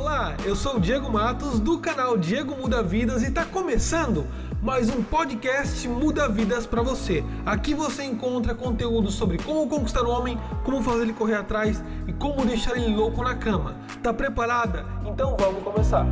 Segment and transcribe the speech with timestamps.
[0.00, 4.26] Olá, eu sou o Diego Matos do canal Diego Muda Vidas e está começando
[4.62, 7.22] mais um podcast Muda Vidas para você.
[7.44, 12.14] Aqui você encontra conteúdo sobre como conquistar o homem, como fazer ele correr atrás e
[12.14, 13.76] como deixar ele louco na cama.
[14.02, 14.86] Tá preparada?
[15.04, 16.06] Então vamos começar.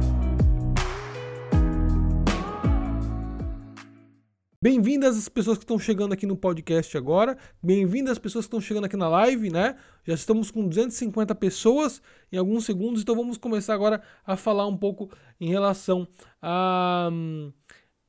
[4.71, 7.39] Bem-vindas as pessoas que estão chegando aqui no podcast agora.
[7.63, 9.77] Bem-vindas as pessoas que estão chegando aqui na live, né?
[10.05, 14.77] Já estamos com 250 pessoas em alguns segundos, então vamos começar agora a falar um
[14.77, 15.11] pouco
[15.41, 16.07] em relação
[16.43, 17.09] a,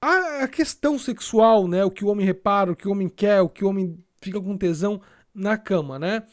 [0.02, 1.85] a questão sexual, né?
[1.85, 4.41] O que o homem repara, o que o homem quer, o que o homem fica
[4.41, 4.99] com tesão
[5.34, 6.23] na cama, né?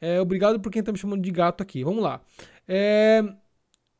[0.00, 1.84] É, obrigado por quem está me chamando de gato aqui.
[1.84, 2.22] Vamos lá.
[2.66, 3.22] É,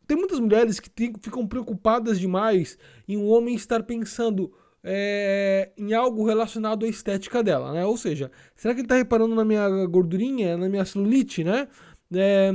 [0.06, 4.50] tem muitas mulheres que tem, ficam preocupadas demais em um homem estar pensando
[4.84, 7.86] é, em algo relacionado à estética dela, né?
[7.86, 11.66] Ou seja, será que ele está reparando na minha gordurinha, na minha celulite, né?
[12.12, 12.52] É,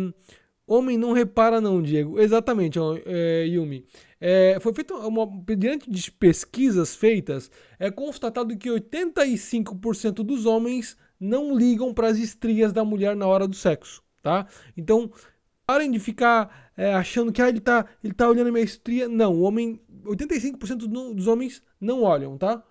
[0.67, 2.19] homem não repara não, Diego.
[2.19, 3.83] Exatamente, é, Yumi.
[4.21, 11.57] É, foi feito uma diante de pesquisas feitas, é constatado que 85% dos homens não
[11.57, 14.45] ligam para as estrias da mulher na hora do sexo, tá?
[14.77, 15.11] Então,
[15.65, 19.07] parem de ficar é, achando que ah, ele tá, ele tá olhando a minha estria.
[19.07, 22.63] Não, o homem 85% dos homens não olham, tá?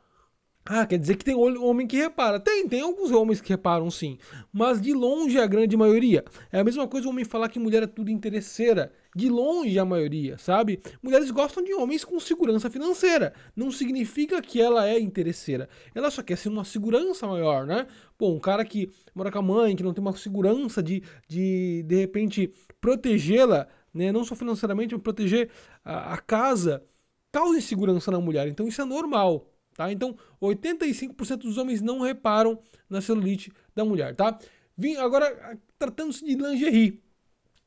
[0.71, 2.39] Ah, quer dizer que tem homem que repara.
[2.39, 4.19] Tem, tem alguns homens que reparam sim.
[4.53, 6.23] Mas de longe a grande maioria.
[6.53, 8.93] É a mesma coisa o homem falar que mulher é tudo interesseira.
[9.17, 10.83] De longe a maioria, sabe?
[11.03, 13.33] Mulheres gostam de homens com segurança financeira.
[13.57, 15.71] Não significa que ela é interesseira.
[15.95, 17.87] Ela só quer ser uma segurança maior, né?
[18.19, 21.83] Pô, um cara que mora com a mãe, que não tem uma segurança de, de,
[21.85, 24.13] de repente, protegê-la, né?
[24.13, 25.49] Não só financeiramente, mas proteger
[25.83, 26.85] a, a casa
[27.33, 28.49] causa insegurança na mulher.
[28.49, 29.91] Então isso é normal, tá?
[29.93, 34.39] Então 85% dos homens não reparam na celulite da mulher, tá?
[34.77, 37.03] Vim agora tratando-se de lingerie.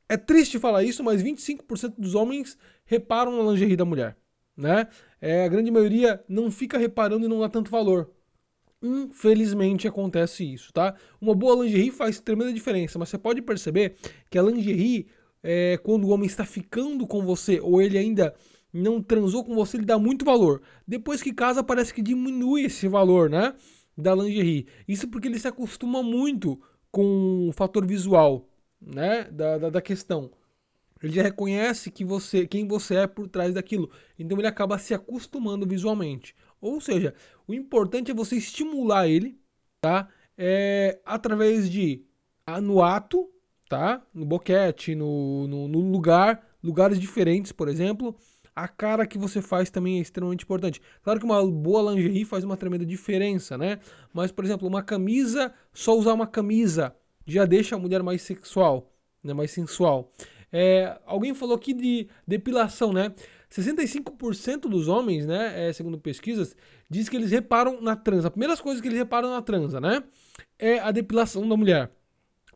[0.07, 4.17] É triste falar isso, mas 25% dos homens reparam na lingerie da mulher,
[4.57, 4.87] né?
[5.21, 8.09] É, a grande maioria não fica reparando e não dá tanto valor.
[8.81, 10.95] Infelizmente acontece isso, tá?
[11.21, 13.95] Uma boa lingerie faz tremenda diferença, mas você pode perceber
[14.29, 15.07] que a lingerie,
[15.43, 18.33] é, quando o homem está ficando com você ou ele ainda
[18.73, 20.61] não transou com você, ele dá muito valor.
[20.87, 23.53] Depois que casa, parece que diminui esse valor, né?
[23.97, 24.67] Da lingerie.
[24.87, 26.59] Isso porque ele se acostuma muito
[26.91, 28.47] com o fator visual,
[28.81, 29.25] né?
[29.25, 30.31] Da, da, da questão.
[31.03, 33.89] Ele já reconhece que você, quem você é por trás daquilo.
[34.17, 36.35] Então ele acaba se acostumando visualmente.
[36.61, 37.13] Ou seja,
[37.47, 39.39] o importante é você estimular ele,
[39.81, 40.07] tá?
[40.37, 42.05] É, através de
[42.61, 43.29] no ato,
[43.67, 44.05] tá?
[44.13, 48.15] No boquete, no, no, no lugar, lugares diferentes, por exemplo
[48.61, 50.79] a cara que você faz também é extremamente importante.
[51.01, 53.79] Claro que uma boa lingerie faz uma tremenda diferença, né?
[54.13, 56.95] Mas, por exemplo, uma camisa, só usar uma camisa
[57.25, 59.33] já deixa a mulher mais sexual, né?
[59.33, 60.11] mais sensual.
[60.53, 63.11] É, alguém falou aqui de depilação, né?
[63.49, 66.55] 65% dos homens, né, é, segundo pesquisas,
[66.89, 68.27] diz que eles reparam na transa.
[68.27, 70.03] A primeira coisa que eles reparam na transa, né,
[70.57, 71.91] é a depilação da mulher.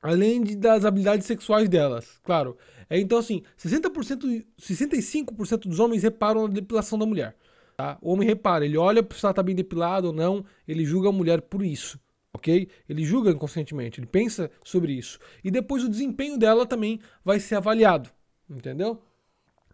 [0.02, 2.56] Além de, das habilidades sexuais delas, claro.
[2.90, 7.36] É, então, assim, 60%, 65% dos homens reparam na depilação da mulher.
[7.78, 7.98] Tá?
[8.02, 11.12] O homem repara, ele olha se ela está bem depilada ou não, ele julga a
[11.12, 12.00] mulher por isso.
[12.34, 12.68] Ok?
[12.88, 15.20] Ele julga inconscientemente, ele pensa sobre isso.
[15.44, 18.10] E depois o desempenho dela também vai ser avaliado.
[18.50, 19.02] Entendeu?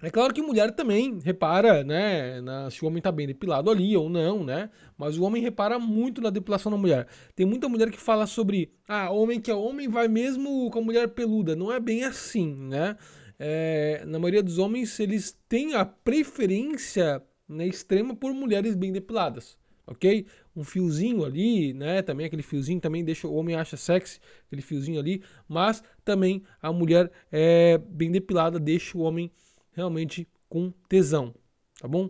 [0.04, 3.96] É claro que mulher também repara, né, na, se o homem está bem depilado ali
[3.96, 4.72] ou não, né?
[4.98, 7.08] Mas o homem repara muito na depilação da mulher.
[7.36, 10.82] Tem muita mulher que fala sobre, ah, homem que é homem vai mesmo com a
[10.82, 11.56] mulher peluda.
[11.56, 12.98] Não é bem assim, né?
[13.38, 19.58] É, na maioria dos homens, eles têm a preferência né, extrema por mulheres bem depiladas,
[19.86, 20.26] ok?
[20.56, 22.02] Um fiozinho ali, né?
[22.02, 25.22] Também aquele fiozinho também deixa o homem acha sexy, aquele fiozinho ali.
[25.48, 29.32] Mas também a mulher é, bem depilada deixa o homem
[29.74, 31.34] realmente com tesão,
[31.80, 32.10] tá bom?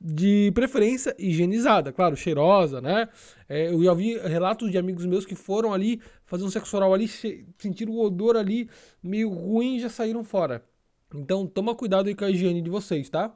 [0.00, 3.08] De preferência higienizada, claro, cheirosa, né?
[3.48, 6.92] É, eu já vi relatos de amigos meus que foram ali fazer um sexo oral
[6.92, 8.68] ali, sentiram o odor ali
[9.02, 10.62] meio ruim e já saíram fora.
[11.14, 13.34] Então toma cuidado aí com a higiene de vocês, tá?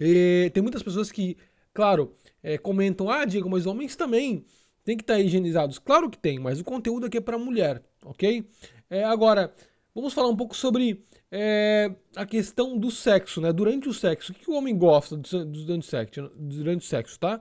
[0.00, 1.36] E tem muitas pessoas que,
[1.74, 4.44] claro, é, comentam, ah, Diego, mas homens também
[4.84, 5.78] tem que estar higienizados.
[5.78, 8.44] Claro que tem, mas o conteúdo aqui é para mulher, ok?
[8.88, 9.52] É, agora,
[9.94, 13.52] vamos falar um pouco sobre é a questão do sexo, né?
[13.52, 17.40] Durante o sexo, o que o homem gosta durante o sexo, durante o sexo tá?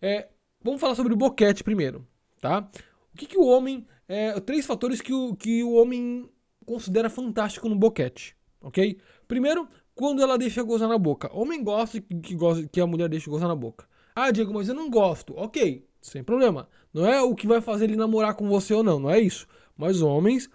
[0.00, 0.28] É,
[0.62, 2.06] vamos falar sobre o boquete primeiro,
[2.40, 2.68] tá?
[3.12, 6.28] O que, que o homem, é, três fatores que o, que o homem
[6.64, 8.98] considera fantástico no boquete, ok?
[9.28, 11.30] Primeiro, quando ela deixa gozar na boca.
[11.34, 13.86] O homem gosta que, gosta que a mulher deixe gozar na boca.
[14.14, 15.34] Ah, Diego, mas eu não gosto.
[15.36, 16.68] Ok, sem problema.
[16.92, 19.46] Não é o que vai fazer ele namorar com você ou não, não é isso.
[19.76, 20.48] Mas homens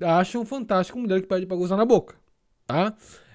[0.00, 2.16] acham fantástico mulher que pede pra gozar na boca
[2.66, 2.94] tá?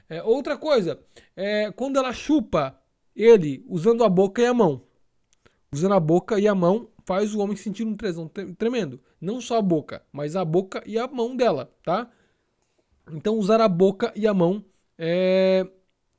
[0.10, 1.00] É, outra coisa,
[1.36, 2.80] é, quando ela chupa
[3.16, 4.82] ele usando a boca e a mão.
[5.72, 8.28] Usando a boca e a mão faz o homem sentir um tesão
[8.58, 9.00] tremendo.
[9.20, 12.10] Não só a boca, mas a boca e a mão dela, tá?
[13.12, 14.64] Então usar a boca e a mão
[14.98, 15.68] é,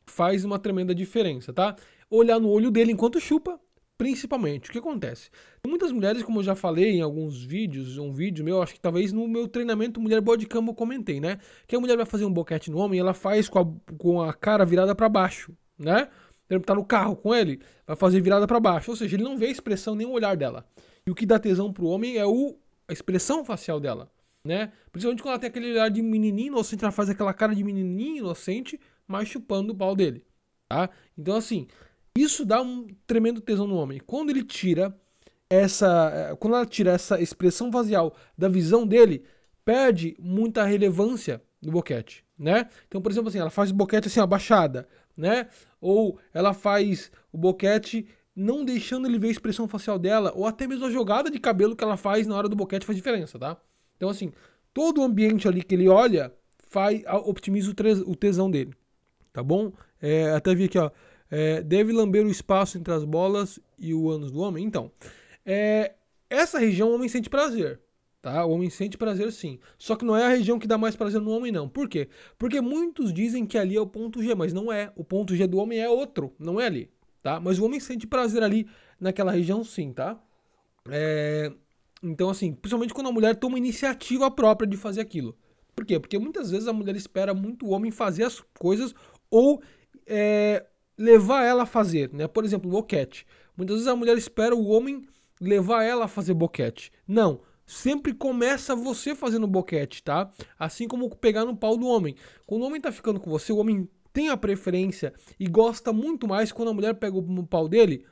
[0.07, 1.77] faz uma tremenda diferença, tá?
[2.11, 3.59] Olhar no olho dele enquanto chupa,
[4.01, 4.71] principalmente.
[4.71, 5.29] O que acontece?
[5.67, 9.13] Muitas mulheres, como eu já falei em alguns vídeos, um vídeo meu, acho que talvez
[9.13, 11.39] no meu treinamento Mulher Body Cam eu comentei, né?
[11.67, 14.33] Que a mulher vai fazer um boquete no homem ela faz com a, com a
[14.33, 16.09] cara virada para baixo, né?
[16.49, 19.37] Ele tá no carro com ele, vai fazer virada para baixo, ou seja, ele não
[19.37, 20.67] vê a expressão nem o olhar dela.
[21.07, 22.57] E o que dá tesão pro homem é o,
[22.89, 24.11] a expressão facial dela,
[24.43, 24.73] né?
[24.91, 28.17] Principalmente quando ela tem aquele olhar de menininho inocente, ela faz aquela cara de menininho
[28.17, 30.25] inocente, mas chupando o pau dele,
[30.67, 30.89] tá?
[31.19, 31.69] Então assim,
[32.17, 34.01] isso dá um tremendo tesão no homem.
[34.05, 34.95] Quando ele tira
[35.49, 39.25] essa, eh, quando ela tira essa expressão facial da visão dele,
[39.65, 42.69] perde muita relevância no boquete, né?
[42.87, 45.49] Então, por exemplo, assim, ela faz o boquete assim abaixada, né?
[45.81, 50.67] Ou ela faz o boquete não deixando ele ver a expressão facial dela, ou até
[50.67, 53.57] mesmo a jogada de cabelo que ela faz na hora do boquete faz diferença, tá?
[53.97, 54.33] Então, assim,
[54.73, 56.33] todo o ambiente ali que ele olha
[56.67, 57.71] faz, optimiza
[58.07, 58.73] o tesão dele,
[59.33, 59.73] tá bom?
[60.01, 60.91] É, até vi aqui, ó,
[61.31, 64.65] é, deve lamber o espaço entre as bolas e o ânus do homem.
[64.65, 64.91] Então,
[65.45, 65.95] é,
[66.29, 67.81] essa região o homem sente prazer,
[68.23, 68.45] Tá?
[68.45, 69.59] O homem sente prazer sim.
[69.79, 71.69] Só que não é a região que dá mais prazer no homem, não.
[71.69, 72.09] Por quê?
[72.39, 74.93] Porque muitos dizem que ali é o ponto G, mas não é.
[74.95, 76.91] O ponto G do homem é outro, não é ali.
[77.23, 77.41] Tá?
[77.41, 78.69] Mas o homem sente prazer ali
[79.01, 80.21] naquela região, sim, tá?
[80.91, 81.51] É...
[82.03, 85.37] Então, assim, principalmente quando a mulher toma iniciativa própria de fazer aquilo.
[85.75, 85.99] Por quê?
[85.99, 88.95] Porque muitas vezes a mulher espera muito o homem fazer as coisas
[89.31, 89.63] ou
[90.07, 90.67] é,
[91.01, 92.29] levar ela a fazer, né?
[92.29, 93.27] Por exemplo, boquete.
[93.57, 95.03] Muitas vezes a mulher espera o homem
[95.41, 96.93] levar ela a fazer boquete.
[97.09, 100.29] Não sempre começa você fazendo boquete, tá?
[100.59, 102.17] Assim como pegar no pau do homem.
[102.45, 106.27] Quando o homem tá ficando com você, o homem tem a preferência e gosta muito
[106.27, 108.05] mais quando a mulher pega o pau dele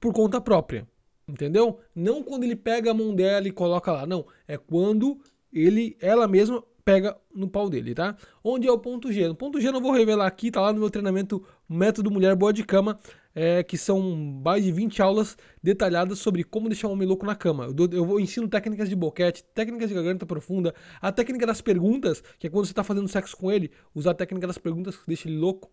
[0.00, 0.88] por conta própria.
[1.28, 1.78] Entendeu?
[1.94, 5.20] Não quando ele pega a mão dela e coloca lá, não, é quando
[5.52, 8.16] ele ela mesma pega no pau dele, tá?
[8.42, 9.28] Onde é o ponto G?
[9.28, 12.34] O ponto G eu não vou revelar aqui, tá lá no meu treinamento Método Mulher
[12.34, 12.98] Boa de Cama,
[13.32, 14.00] é, que são
[14.44, 17.66] mais de 20 aulas detalhadas sobre como deixar um homem louco na cama.
[17.66, 22.48] Eu, eu ensino técnicas de boquete, técnicas de garganta profunda, a técnica das perguntas, que
[22.48, 25.28] é quando você está fazendo sexo com ele, usar a técnica das perguntas que deixa
[25.28, 25.70] ele louco.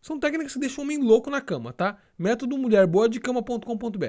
[0.00, 1.98] São técnicas que deixam o homem louco na cama, tá?
[2.16, 4.06] Método mulherboadecama.com.br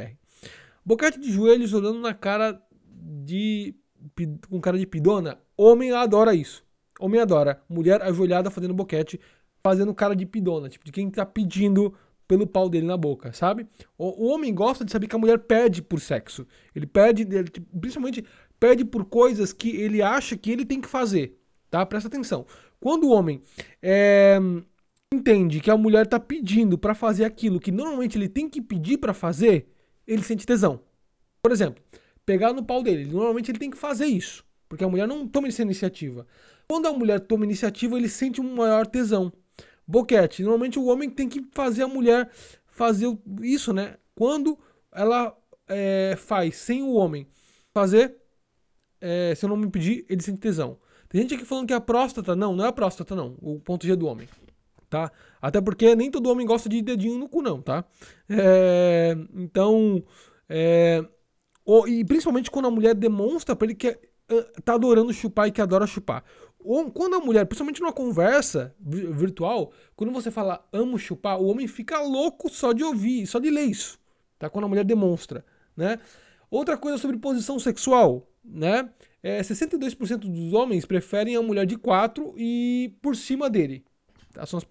[0.86, 3.74] Boquete de joelhos olhando na cara de.
[4.50, 5.40] Com cara de pidona.
[5.58, 6.64] Homem adora isso.
[7.00, 7.62] Homem adora.
[7.70, 9.20] Mulher ajoelhada fazendo boquete,
[9.64, 11.94] fazendo cara de pidona, tipo, de quem tá pedindo
[12.28, 13.68] pelo pau dele na boca, sabe?
[13.98, 16.48] O, o homem gosta de saber que a mulher pede por sexo.
[16.74, 17.50] Ele pede, ele,
[17.80, 18.24] principalmente
[18.60, 21.38] pede por coisas que ele acha que ele tem que fazer,
[21.70, 21.86] tá?
[21.86, 22.46] Presta atenção.
[22.80, 23.42] Quando o homem
[23.82, 24.40] é,
[25.14, 28.98] entende que a mulher tá pedindo para fazer aquilo que normalmente ele tem que pedir
[28.98, 29.68] para fazer,
[30.08, 30.80] ele sente tesão.
[31.42, 31.84] Por exemplo,
[32.26, 33.06] pegar no pau dele.
[33.06, 36.26] Normalmente ele tem que fazer isso, porque a mulher não toma essa iniciativa.
[36.68, 39.32] Quando a mulher toma iniciativa, ele sente um maior tesão.
[39.86, 40.44] Boquete.
[40.44, 42.30] Normalmente o homem tem que fazer a mulher
[42.66, 43.08] fazer
[43.42, 43.98] isso, né?
[44.16, 44.58] Quando
[44.92, 45.38] ela
[45.68, 47.28] é, faz sem o homem
[47.74, 48.16] fazer,
[49.00, 50.78] é, se eu não me pedir, ele sente tesão.
[51.10, 52.36] Tem gente aqui falando que é a próstata.
[52.36, 53.38] Não, não é a próstata, não.
[53.42, 54.30] O ponto G do homem.
[54.90, 55.12] Tá?
[55.42, 57.84] Até porque nem todo homem gosta de dedinho no cu, não, tá?
[58.30, 60.04] É, então,
[60.48, 61.06] é,
[61.66, 63.98] o, e principalmente quando a mulher demonstra pra ele que é,
[64.64, 66.24] tá adorando chupar e que adora chupar
[66.94, 72.00] quando a mulher, principalmente numa conversa virtual, quando você fala amo chupar, o homem fica
[72.02, 74.00] louco só de ouvir, só de ler isso,
[74.38, 74.50] tá?
[74.50, 75.44] Quando a mulher demonstra,
[75.76, 76.00] né?
[76.50, 78.90] Outra coisa sobre posição sexual, né?
[79.24, 83.86] É, 62% dos homens preferem a mulher de quatro e por cima dele.
[84.46, 84.64] São as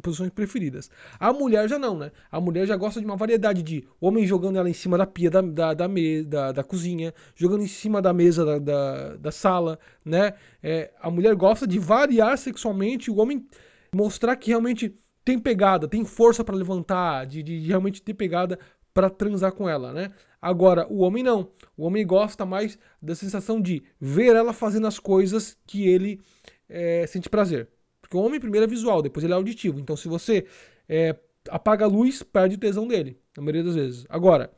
[0.00, 0.90] posições preferidas.
[1.18, 2.10] A mulher já não, né?
[2.30, 5.30] A mulher já gosta de uma variedade de homem jogando ela em cima da pia
[5.30, 9.32] da, da, da, me, da, da cozinha, jogando em cima da mesa da, da, da
[9.32, 10.34] sala, né?
[10.62, 13.46] É, a mulher gosta de variar sexualmente, o homem
[13.94, 18.58] mostrar que realmente tem pegada, tem força para levantar, de, de, de realmente ter pegada
[18.92, 20.10] para transar com ela, né?
[20.40, 21.50] Agora, o homem não.
[21.76, 26.20] O homem gosta mais da sensação de ver ela fazendo as coisas que ele
[26.68, 27.68] é, sente prazer.
[28.10, 29.78] Porque o homem primeiro é visual, depois ele é auditivo.
[29.78, 30.44] Então se você
[30.88, 31.14] é,
[31.48, 34.04] apaga a luz, perde o tesão dele, na maioria das vezes.
[34.08, 34.50] Agora,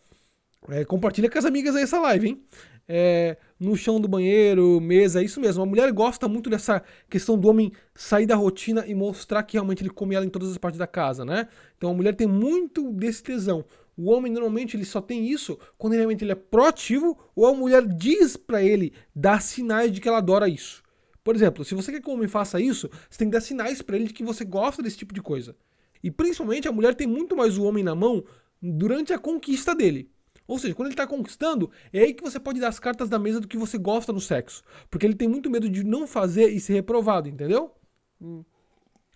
[0.70, 2.42] é, compartilha com as amigas aí essa live, hein?
[2.88, 5.62] É, no chão do banheiro, mesa, é isso mesmo.
[5.62, 9.82] A mulher gosta muito dessa questão do homem sair da rotina e mostrar que realmente
[9.82, 11.46] ele come ela em todas as partes da casa, né?
[11.76, 13.66] Então a mulher tem muito desse tesão.
[13.94, 17.86] O homem normalmente ele só tem isso quando realmente ele é proativo ou a mulher
[17.86, 20.82] diz para ele, dá sinais de que ela adora isso.
[21.24, 23.80] Por exemplo, se você quer que o homem faça isso, você tem que dar sinais
[23.80, 25.56] para ele de que você gosta desse tipo de coisa.
[26.02, 28.24] E principalmente a mulher tem muito mais o homem na mão
[28.60, 30.10] durante a conquista dele.
[30.46, 33.18] Ou seja, quando ele está conquistando, é aí que você pode dar as cartas da
[33.18, 34.62] mesa do que você gosta no sexo.
[34.90, 37.72] Porque ele tem muito medo de não fazer e ser reprovado, entendeu?
[38.20, 38.44] Hum.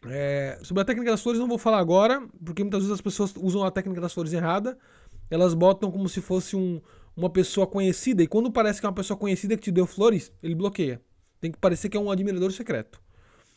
[0.08, 3.34] É, sobre a técnica das flores não vou falar agora, porque muitas vezes as pessoas
[3.36, 4.78] usam a técnica das flores errada.
[5.28, 6.80] Elas botam como se fosse um,
[7.16, 10.32] uma pessoa conhecida, e quando parece que é uma pessoa conhecida que te deu flores,
[10.42, 11.02] ele bloqueia.
[11.40, 13.00] Tem que parecer que é um admirador secreto.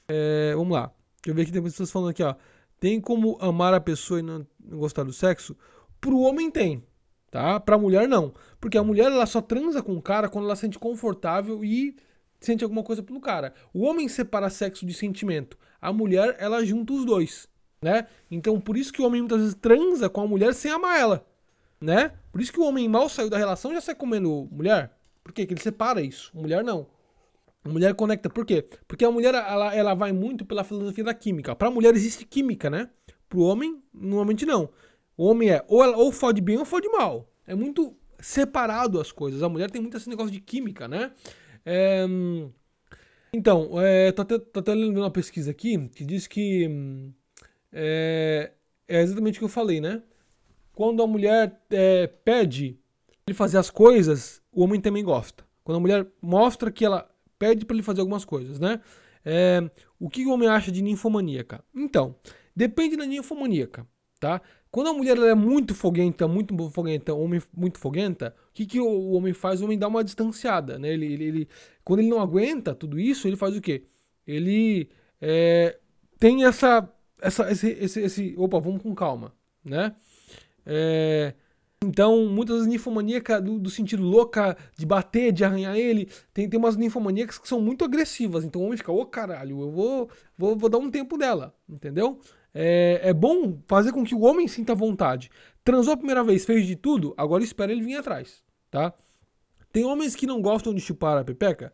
[0.08, 0.92] É, vamos lá.
[1.22, 2.36] Deixa eu ver aqui, tem pessoas falando aqui, ó.
[2.80, 5.56] Tem como amar a pessoa e não, gostar do sexo?
[6.00, 6.84] Pro homem tem,
[7.30, 7.60] tá?
[7.60, 8.34] Pra mulher não.
[8.60, 11.96] Porque a mulher ela só transa com o cara quando ela se sente confortável e
[12.40, 13.54] sente alguma coisa pelo cara.
[13.74, 15.58] O homem separa sexo de sentimento.
[15.82, 17.48] A mulher, ela junta os dois,
[17.82, 18.08] né?
[18.32, 21.26] Então, por isso que o homem muitas vezes transa com a mulher sem amar ela,
[21.82, 22.14] né?
[22.32, 24.92] Por isso que o homem mal saiu da relação já sai comendo mulher.
[25.22, 25.44] Por quê?
[25.44, 26.32] Porque ele separa isso.
[26.34, 26.88] Mulher não.
[27.64, 28.30] A mulher conecta.
[28.30, 28.68] Por quê?
[28.88, 31.56] Porque a mulher ela, ela vai muito pela filosofia da química.
[31.56, 32.90] Para a mulher existe química, né?
[33.28, 34.70] Para o homem, normalmente não.
[35.18, 37.30] O homem é ou, ela, ou fode bem ou fode mal.
[37.46, 39.44] É muito separado as coisas.
[39.44, 41.12] A mulher tem muito esse negócio de química, né?
[41.66, 42.06] É,
[43.34, 47.12] então, é, tô, até, tô até lendo uma pesquisa aqui que diz que
[47.72, 48.52] é,
[48.88, 50.02] é exatamente o que eu falei, né?
[50.74, 52.80] Quando a mulher é, pede
[53.28, 55.44] ele fazer as coisas, o homem também gosta.
[55.64, 57.09] Quando a mulher mostra que ela
[57.40, 58.82] pede para ele fazer algumas coisas, né?
[59.26, 59.70] É,
[60.00, 61.64] o que o homem acha de ninfomaníaca?
[61.74, 62.16] Então,
[62.56, 63.88] depende da ninfomaníaca,
[64.20, 64.42] tá?
[64.72, 69.12] Quando a mulher é muito foguenta, muito foguenta, homem muito foguenta, o que, que o
[69.12, 69.62] homem faz?
[69.62, 70.90] O homem dá uma distanciada, né?
[70.94, 71.48] Ele, ele, ele
[71.84, 73.86] quando ele não aguenta tudo isso, ele faz o quê?
[74.28, 75.80] Ele é,
[76.20, 76.88] tem essa,
[77.20, 79.96] essa esse, esse, esse, opa, vamos com calma, né?
[80.66, 81.34] É,
[81.82, 86.76] então, muitas ninfomaníacas do, do, sentido louca de bater, de arranhar ele, tem, tem umas
[86.76, 88.44] ninfomaníacas que são muito agressivas.
[88.44, 91.56] Então o homem fica, ô oh, caralho, eu vou, vou, vou dar um tempo dela,
[91.70, 92.20] entendeu?
[92.54, 95.32] É, é bom fazer com que o homem sinta vontade.
[95.64, 98.94] Transou a primeira vez, fez de tudo, agora espera ele vir atrás, tá?
[99.72, 101.72] Tem homens que não gostam de chupar a pepeca?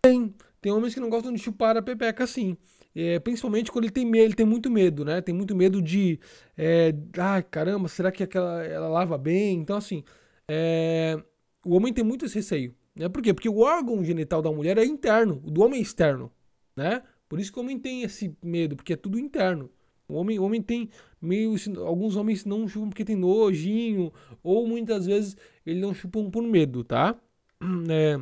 [0.00, 0.34] Tem.
[0.60, 2.56] Tem homens que não gostam de chupar a pepeca, sim.
[2.94, 5.20] É, principalmente quando ele tem medo, ele tem muito medo, né?
[5.20, 6.18] Tem muito medo de.
[6.56, 9.58] É, ai, caramba, será que aquela, ela lava bem?
[9.58, 10.02] Então, assim,
[10.48, 11.20] é,
[11.64, 12.74] o homem tem muito esse receio.
[12.96, 13.08] Né?
[13.08, 13.32] Por quê?
[13.32, 16.32] Porque o órgão genital da mulher é interno, o do homem é externo,
[16.76, 17.02] né?
[17.28, 19.70] Por isso que o homem tem esse medo, porque é tudo interno.
[20.08, 20.88] O homem, o homem tem
[21.20, 21.54] meio.
[21.84, 24.12] Alguns homens não chupam porque tem nojinho,
[24.42, 25.36] ou muitas vezes
[25.66, 27.14] ele não chupam por medo, tá?
[27.90, 28.20] É,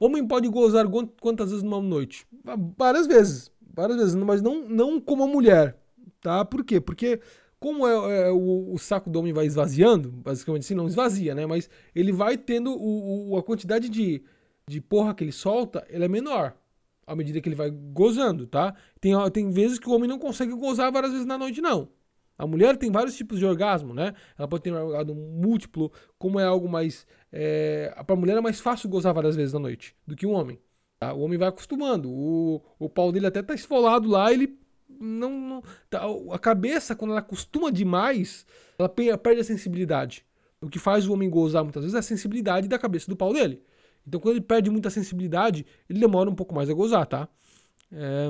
[0.00, 0.86] homem pode gozar
[1.20, 2.26] quantas vezes numa noite?
[2.76, 5.76] Várias vezes várias vezes, mas não, não como a mulher,
[6.20, 6.44] tá?
[6.44, 6.80] Por quê?
[6.80, 7.20] Porque
[7.60, 11.46] como é, é o, o, saco do homem vai esvaziando, basicamente assim, não esvazia, né?
[11.46, 14.22] Mas ele vai tendo o, o, a quantidade de,
[14.66, 16.56] de porra que ele solta, ele é menor
[17.06, 18.74] à medida que ele vai gozando, tá?
[19.00, 21.88] Tem, tem vezes que o homem não consegue gozar várias vezes na noite, não.
[22.38, 24.14] A mulher tem vários tipos de orgasmo, né?
[24.38, 27.04] Ela pode ter um orgasmo múltiplo, como é algo mais.
[27.32, 30.32] É, para a mulher é mais fácil gozar várias vezes na noite do que um
[30.32, 30.58] homem.
[31.00, 31.12] Tá?
[31.12, 32.08] O homem vai acostumando.
[32.08, 34.56] O, o pau dele até tá esfolado lá, ele
[34.88, 35.30] não.
[35.30, 38.46] não tá, a cabeça, quando ela acostuma demais,
[38.78, 40.24] ela perde a sensibilidade.
[40.60, 43.32] O que faz o homem gozar muitas vezes é a sensibilidade da cabeça do pau
[43.32, 43.62] dele.
[44.06, 47.28] Então, quando ele perde muita sensibilidade, ele demora um pouco mais a gozar, tá?
[47.92, 48.28] É...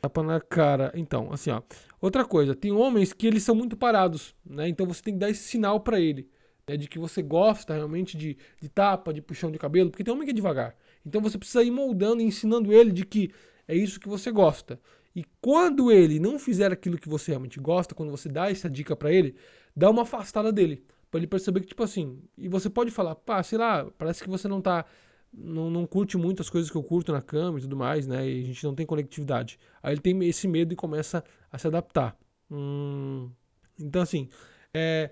[0.00, 0.90] Tapa na cara.
[0.94, 1.62] Então, assim, ó.
[2.00, 4.68] Outra coisa, tem homens que eles são muito parados, né?
[4.68, 6.28] Então você tem que dar esse sinal para ele,
[6.66, 6.76] né?
[6.76, 10.24] De que você gosta realmente de, de tapa, de puxão de cabelo, porque tem homem
[10.24, 10.74] que é devagar.
[11.04, 13.30] Então você precisa ir moldando e ensinando ele de que
[13.68, 14.80] é isso que você gosta.
[15.14, 18.96] E quando ele não fizer aquilo que você realmente gosta, quando você dá essa dica
[18.96, 19.34] para ele,
[19.76, 23.42] dá uma afastada dele, para ele perceber que tipo assim, e você pode falar, pá,
[23.42, 24.86] sei lá, parece que você não tá
[25.32, 28.28] não, não curte muito as coisas que eu curto na cama e tudo mais, né?
[28.28, 29.58] E a gente não tem conectividade.
[29.82, 32.16] Aí ele tem esse medo e começa a se adaptar.
[32.50, 33.30] Hum,
[33.78, 34.28] então, assim,
[34.74, 35.10] é,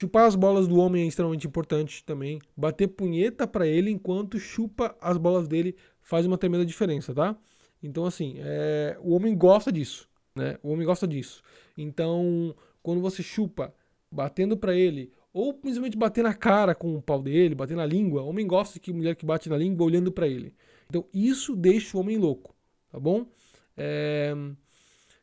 [0.00, 2.40] Chupar as bolas do homem é extremamente importante também.
[2.56, 7.36] Bater punheta para ele enquanto chupa as bolas dele faz uma tremenda diferença, tá?
[7.82, 8.96] Então, assim, é...
[9.02, 10.56] o homem gosta disso, né?
[10.62, 11.42] O homem gosta disso.
[11.76, 13.74] Então, quando você chupa
[14.10, 18.22] batendo para ele, ou principalmente bater na cara com o pau dele, bater na língua,
[18.22, 20.54] homem gosta de que mulher que bate na língua olhando para ele.
[20.88, 22.54] Então, isso deixa o homem louco,
[22.90, 23.26] tá bom?
[23.76, 24.34] É...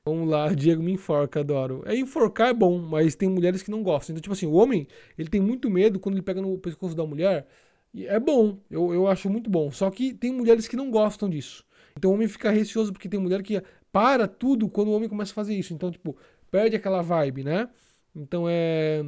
[0.06, 1.84] Vamos lá, Diego me enforca, adoro.
[1.86, 4.14] É, enforcar é bom, mas tem mulheres que não gostam.
[4.14, 4.88] Então, tipo assim, o homem,
[5.18, 7.46] ele tem muito medo quando ele pega no pescoço da mulher.
[7.94, 9.70] E é bom, eu, eu acho muito bom.
[9.72, 11.66] Só que tem mulheres que não gostam disso.
[11.98, 13.62] Então o homem fica receoso porque tem mulher que
[13.92, 15.74] para tudo quando o homem começa a fazer isso.
[15.74, 16.16] Então, tipo,
[16.50, 17.68] perde aquela vibe, né?
[18.16, 19.04] Então é.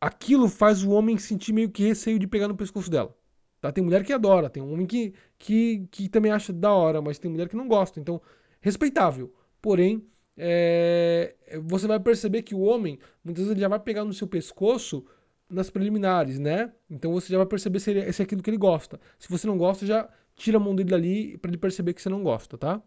[0.00, 3.14] Aquilo faz o homem sentir meio que receio de pegar no pescoço dela.
[3.60, 3.70] Tá?
[3.70, 7.30] Tem mulher que adora, tem homem que, que, que também acha da hora, mas tem
[7.30, 8.00] mulher que não gosta.
[8.00, 8.20] Então,
[8.60, 9.32] respeitável.
[9.60, 14.14] Porém, é, você vai perceber que o homem, muitas vezes, ele já vai pegar no
[14.14, 15.04] seu pescoço
[15.50, 16.72] nas preliminares, né?
[16.88, 19.00] Então você já vai perceber se, ele, se é aquilo que ele gosta.
[19.18, 22.08] Se você não gosta, já tira a mão dele dali para ele perceber que você
[22.08, 22.80] não gosta, tá?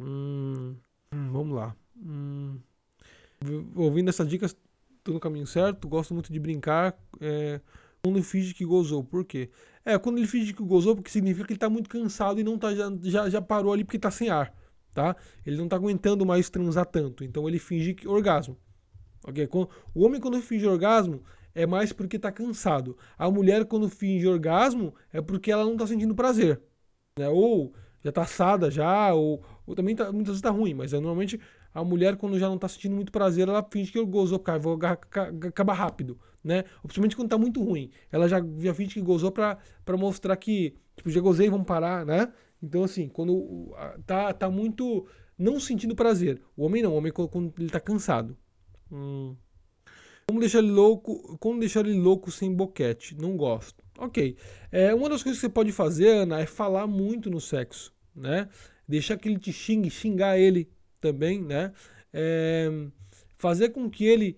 [0.00, 0.74] Hum,
[1.12, 1.76] hum, vamos lá.
[1.96, 2.58] Hum,
[3.76, 4.56] ouvindo essas dicas,
[5.02, 5.88] tô no caminho certo.
[5.88, 6.98] Gosto muito de brincar.
[7.20, 7.60] É,
[8.02, 9.04] quando finge que gozou.
[9.04, 9.50] Por quê?
[9.84, 12.58] É, quando ele finge que gozou, porque significa que ele tá muito cansado e não
[12.58, 14.54] tá, já, já, parou ali porque tá sem ar,
[14.92, 15.16] tá?
[15.46, 17.24] Ele não tá aguentando mais transar tanto.
[17.24, 18.56] Então ele finge que orgasmo.
[19.24, 19.48] Ok?
[19.94, 21.22] O homem, quando finge orgasmo,
[21.54, 22.96] é mais porque tá cansado.
[23.16, 26.60] A mulher, quando finge orgasmo, é porque ela não tá sentindo prazer.
[27.18, 27.28] Né?
[27.28, 27.74] Ou
[28.04, 31.40] já tá assada já, ou, ou também tá, muitas vezes tá ruim, mas é, normalmente
[31.72, 34.78] a mulher, quando já não tá sentindo muito prazer, ela finge que gozou, cara, vou
[35.46, 36.64] acabar rápido, né?
[36.82, 37.90] Principalmente quando tá muito ruim.
[38.10, 42.04] Ela já, já finge que gozou pra, pra mostrar que, tipo, já gozei, vamos parar,
[42.04, 42.32] né?
[42.62, 43.72] Então, assim, quando
[44.06, 45.06] tá, tá muito
[45.38, 46.42] não sentindo prazer.
[46.56, 48.36] O homem não, o homem quando ele tá cansado.
[48.90, 49.36] Hum.
[50.26, 53.16] Como deixar ele louco, como deixar ele louco sem boquete?
[53.16, 53.82] Não gosto.
[53.98, 54.36] Ok.
[54.70, 58.48] É, uma das coisas que você pode fazer, Ana, é falar muito no sexo, né?
[58.86, 60.68] Deixar que ele te xingue, xingar ele
[61.00, 61.72] também, né?
[62.12, 62.70] É,
[63.36, 64.36] fazer com que ele.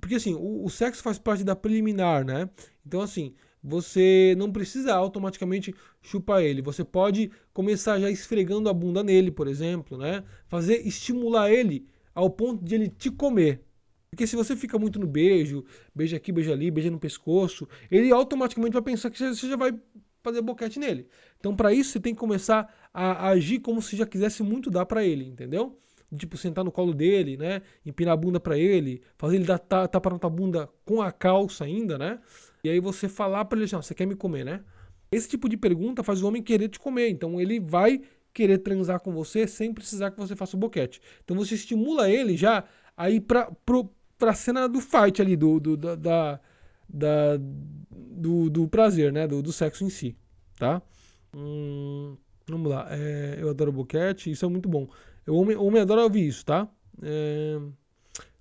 [0.00, 2.48] Porque assim, o, o, sexo faz parte da preliminar, né?
[2.86, 6.62] Então, assim, você não precisa automaticamente chupar ele.
[6.62, 10.22] Você pode começar já esfregando a bunda nele, por exemplo, né?
[10.46, 13.62] Fazer, estimular ele ao ponto de ele te comer.
[14.10, 18.12] Porque se você fica muito no beijo, beija aqui, beija ali, beija no pescoço, ele
[18.12, 19.78] automaticamente vai pensar que você já vai
[20.22, 21.06] fazer boquete nele.
[21.38, 24.86] Então, para isso, você tem que começar a agir como se já quisesse muito dar
[24.86, 25.78] para ele, entendeu?
[26.14, 27.62] Tipo, sentar no colo dele, né?
[27.84, 31.64] Empinar a bunda para ele, fazer ele dar tapa na tua bunda com a calça
[31.64, 32.20] ainda, né?
[32.62, 34.62] E aí você falar para ele assim, você quer me comer, né?
[35.10, 37.08] Esse tipo de pergunta faz o homem querer te comer.
[37.10, 41.00] Então ele vai querer transar com você sem precisar que você faça o boquete.
[41.24, 42.64] Então você estimula ele já
[42.96, 46.40] aí pra, pro, pra cena do fight ali, do, do da, da,
[46.88, 47.36] da
[47.90, 49.26] do, do, prazer, né?
[49.26, 50.16] Do, do sexo em si,
[50.58, 50.82] tá?
[51.34, 52.16] Hum,
[52.46, 52.86] vamos lá.
[52.90, 54.88] É, eu adoro boquete, isso é muito bom.
[55.26, 56.68] O homem, o homem adora ouvir isso, tá?
[57.02, 57.58] É,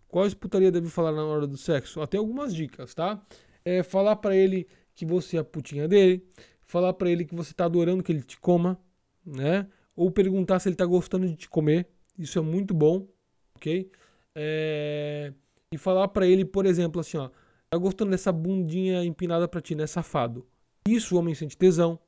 [0.07, 2.01] quais putaria deve falar na hora do sexo?
[2.01, 3.21] Até algumas dicas, tá?
[3.63, 6.25] É, falar para ele que você é a putinha dele,
[6.65, 8.79] falar para ele que você tá adorando que ele te coma,
[9.25, 9.67] né?
[9.95, 11.87] Ou perguntar se ele tá gostando de te comer.
[12.17, 13.07] Isso é muito bom,
[13.55, 13.89] ok?
[14.35, 15.33] É,
[15.71, 17.29] e falar para ele, por exemplo, assim, ó,
[17.69, 20.45] tá gostando dessa bundinha empinada para ti, né, safado?
[20.87, 21.99] Isso o homem sente tesão,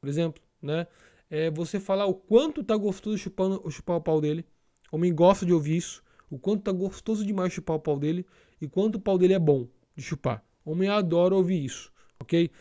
[0.00, 0.86] por exemplo, né?
[1.36, 4.46] É você falar o quanto tá gostoso chupando, chupar o pau dele.
[4.92, 6.00] O homem gosta de ouvir isso.
[6.30, 8.24] O quanto tá gostoso demais chupar o pau dele.
[8.60, 9.66] E quanto o pau dele é bom
[9.96, 10.44] de chupar.
[10.64, 12.52] O homem adora ouvir isso, ok?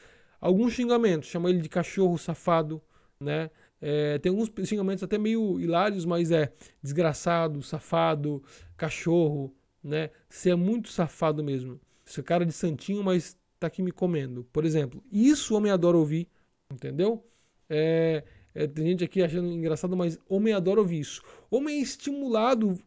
[0.41, 2.81] Alguns xingamentos, chama ele de cachorro safado,
[3.19, 3.51] né?
[3.79, 8.43] É, tem alguns xingamentos até meio hilários, mas é desgraçado, safado,
[8.75, 10.09] cachorro, né?
[10.27, 11.79] Você é muito safado mesmo.
[12.03, 14.43] Você é cara de santinho, mas tá aqui me comendo.
[14.51, 16.27] Por exemplo, isso o homem adora ouvir,
[16.71, 17.23] entendeu?
[17.69, 18.23] É,
[18.55, 21.21] é, tem gente aqui achando engraçado, mas homem adora ouvir isso.
[21.49, 22.77] Homem é estimulado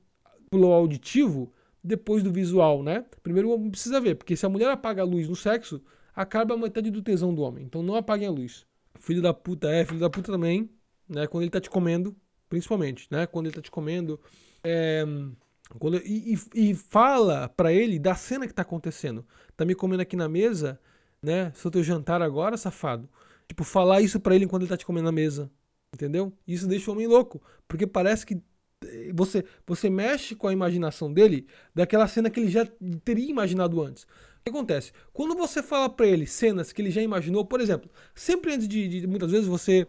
[0.50, 1.52] pelo auditivo
[1.82, 3.04] depois do visual, né?
[3.22, 5.82] Primeiro o homem precisa ver, porque se a mulher apaga a luz no sexo,
[6.14, 7.64] acaba a metade do tesão do homem.
[7.64, 8.66] Então não apaguem a luz.
[8.98, 10.70] Filho da puta é, filho da puta também,
[11.08, 11.26] né?
[11.26, 12.16] Quando ele tá te comendo,
[12.48, 13.26] principalmente, né?
[13.26, 14.18] Quando ele tá te comendo.
[14.64, 15.04] É,
[15.78, 19.24] quando, e, e, e fala para ele da cena que tá acontecendo.
[19.56, 20.80] Tá me comendo aqui na mesa,
[21.22, 21.52] né?
[21.54, 23.08] Sou teu jantar agora, safado.
[23.48, 25.50] Tipo, falar isso para ele enquanto ele tá te comendo na mesa.
[25.96, 26.32] Entendeu?
[26.46, 27.42] Isso deixa o homem louco.
[27.66, 28.40] Porque parece que
[28.84, 32.66] eh, você, você mexe com a imaginação dele daquela cena que ele já
[33.02, 34.04] teria imaginado antes.
[34.04, 34.08] O
[34.44, 34.92] que acontece?
[35.12, 39.00] Quando você fala para ele cenas que ele já imaginou, por exemplo, sempre antes de,
[39.00, 39.86] de muitas vezes você,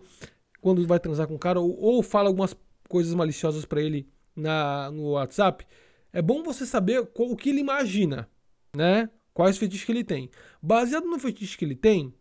[0.61, 2.55] quando vai transar com o cara, ou, ou fala algumas
[2.87, 5.67] coisas maliciosas para ele na, no WhatsApp,
[6.13, 8.29] é bom você saber qual, o que ele imagina,
[8.75, 9.09] né?
[9.33, 10.31] Quais fetiches que ele tem.
[10.61, 12.11] Baseado no fetiche que ele tem,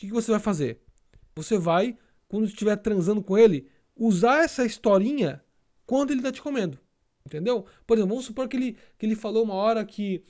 [0.00, 0.80] que, que você vai fazer?
[1.36, 1.94] Você vai,
[2.30, 3.66] quando estiver transando com ele,
[3.96, 5.42] usar essa historinha
[5.84, 6.78] quando ele está te comendo.
[7.26, 7.66] Entendeu?
[7.84, 10.22] Por exemplo, vamos supor que ele, que ele falou uma hora que,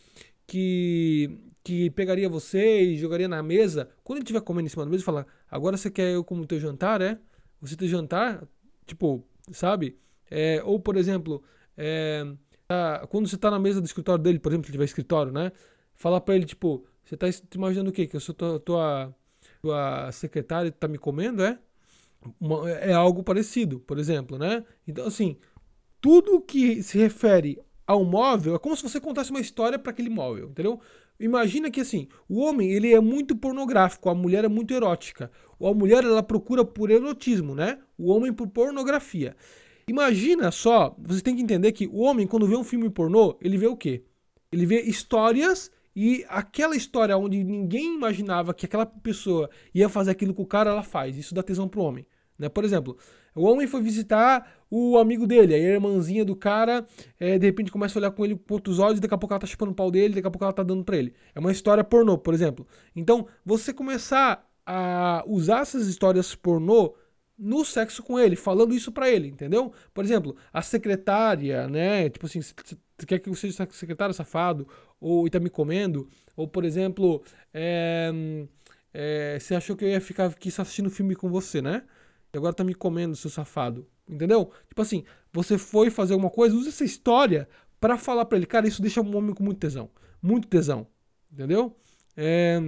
[0.47, 1.31] que,
[1.63, 3.91] que pegaria você e jogaria na mesa.
[4.03, 6.59] Quando ele estiver comendo em cima da mesa, fala: Agora você quer eu como teu
[6.59, 7.19] jantar, é?
[7.61, 8.49] Você ter jantar?
[8.87, 9.99] Tipo, sabe?
[10.31, 11.43] É, ou, por exemplo,
[11.77, 12.25] é,
[12.67, 15.53] tá, quando você está na mesa do escritório dele, por exemplo, se tiver escritório, né?
[15.95, 18.07] Falar para ele, tipo, você está imaginando o quê?
[18.07, 19.15] Que eu sou tua, tua
[19.61, 21.59] tua secretária está me comendo, é?
[22.41, 24.65] Uma, é algo parecido, por exemplo, né?
[24.87, 25.37] Então, assim,
[26.01, 30.11] tudo que se refere ao móvel, é como se você contasse uma história para aquele
[30.11, 30.81] móvel, entendeu?
[31.19, 35.31] Imagina que assim, o homem ele é muito pornográfico, a mulher é muito erótica.
[35.59, 37.79] Ou a mulher ela procura por erotismo, né?
[37.99, 39.37] O homem por pornografia.
[39.87, 43.59] Imagina só, você tem que entender que o homem quando vê um filme pornô, ele
[43.59, 44.03] vê o quê?
[44.51, 50.33] Ele vê histórias e aquela história onde ninguém imaginava que aquela pessoa ia fazer aquilo
[50.33, 51.17] com o cara, ela faz.
[51.17, 52.07] Isso dá tesão pro homem.
[52.39, 52.49] Né?
[52.49, 52.97] Por exemplo,
[53.35, 56.87] o homem foi visitar o amigo dele, a irmãzinha do cara,
[57.19, 59.41] é, de repente começa a olhar com ele com outros olhos, daqui a pouco ela
[59.41, 61.13] tá chupando o pau dele, daqui a pouco ela tá dando pra ele.
[61.35, 62.67] É uma história pornô, por exemplo.
[62.95, 66.95] Então, você começar a usar essas histórias pornô
[67.39, 69.73] no sexo com ele, falando isso para ele, entendeu?
[69.95, 72.09] Por exemplo, a secretária, né?
[72.11, 72.77] Tipo assim, você
[73.07, 74.69] quer que eu seja secretário safado,
[75.01, 77.23] ou tá me comendo, ou por exemplo,
[77.55, 78.13] é,
[78.93, 81.85] é, você achou que eu ia ficar aqui só assistindo filme com você, né?
[82.33, 83.87] E agora tá me comendo, seu safado.
[84.09, 84.51] Entendeu?
[84.69, 87.49] Tipo assim, você foi fazer alguma coisa, usa essa história
[87.81, 89.91] para falar para ele, cara, isso deixa um homem com muito tesão.
[90.21, 90.87] Muito tesão.
[91.33, 91.77] Entendeu?
[92.17, 92.61] É...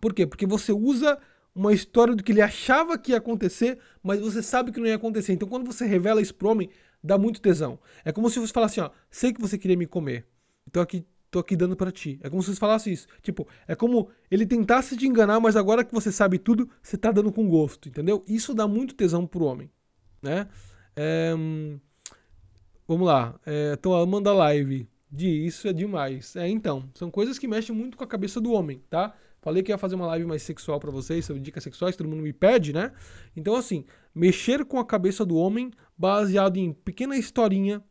[0.00, 0.26] Por quê?
[0.26, 1.18] Porque você usa
[1.54, 4.96] uma história do que ele achava que ia acontecer, mas você sabe que não ia
[4.96, 5.32] acontecer.
[5.32, 6.70] Então quando você revela isso pro homem,
[7.04, 7.78] dá muito tesão.
[8.04, 10.26] É como se você falasse assim, ó, sei que você queria me comer.
[10.66, 12.20] Então aqui tô aqui dando para ti.
[12.22, 13.08] É como se você falasse isso.
[13.22, 17.10] Tipo, é como ele tentasse te enganar, mas agora que você sabe tudo, você tá
[17.10, 18.24] dando com gosto, entendeu?
[18.28, 19.68] Isso dá muito tesão pro homem
[20.22, 20.48] né?
[20.94, 21.34] É,
[22.86, 23.38] vamos lá.
[23.44, 24.88] É, tô amando a live.
[25.10, 26.36] De isso é demais.
[26.36, 29.14] É, então, são coisas que mexem muito com a cabeça do homem, tá?
[29.42, 32.22] Falei que ia fazer uma live mais sexual para vocês, sobre dicas sexuais, todo mundo
[32.22, 32.92] me pede, né?
[33.36, 37.82] Então, assim, mexer com a cabeça do homem baseado em pequena historinha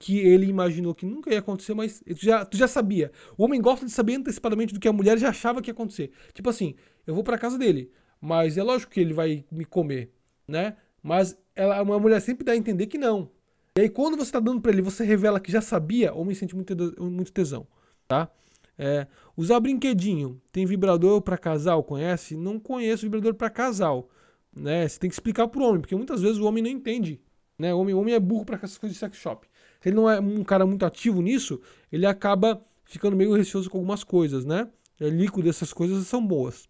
[0.00, 3.12] que ele imaginou que nunca ia acontecer, mas tu já, tu já sabia.
[3.36, 6.10] O homem gosta de saber antecipadamente do que a mulher já achava que ia acontecer.
[6.32, 6.74] Tipo assim,
[7.06, 10.10] eu vou pra casa dele, mas é lógico que ele vai me comer,
[10.48, 10.76] né?
[11.02, 13.30] Mas ela, uma mulher sempre dá a entender que não.
[13.76, 16.34] E aí, quando você está dando para ele, você revela que já sabia, o homem
[16.34, 17.66] sente muito, muito tesão,
[18.08, 18.30] tá?
[18.78, 20.40] É, usar brinquedinho.
[20.50, 22.34] Tem vibrador para casal, conhece?
[22.34, 24.08] Não conheço vibrador para casal.
[24.56, 24.88] Né?
[24.88, 27.20] Você tem que explicar pro homem, porque muitas vezes o homem não entende.
[27.58, 27.74] Né?
[27.74, 29.46] O, homem, o homem é burro para essas coisas de sex shop.
[29.80, 33.78] Se ele não é um cara muito ativo nisso, ele acaba ficando meio receoso com
[33.78, 34.68] algumas coisas, né?
[35.00, 36.68] É, líquido dessas coisas são boas.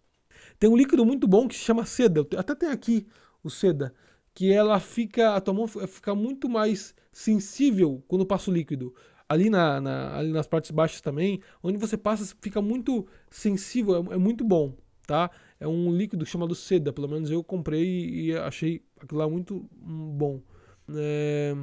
[0.57, 2.25] Tem um líquido muito bom que se chama seda.
[2.37, 3.05] Até tem aqui
[3.43, 3.93] o seda
[4.33, 8.93] que ela fica, a tua mão fica muito mais sensível quando passa o líquido.
[9.27, 14.15] Ali, na, na, ali nas partes baixas também, onde você passa, fica muito sensível, é,
[14.15, 14.75] é muito bom,
[15.07, 15.31] tá?
[15.59, 20.11] É um líquido chamado seda, pelo menos eu comprei e achei aquilo lá muito hum,
[20.17, 20.41] bom.
[20.89, 21.55] É,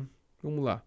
[0.42, 0.82] vamos lá.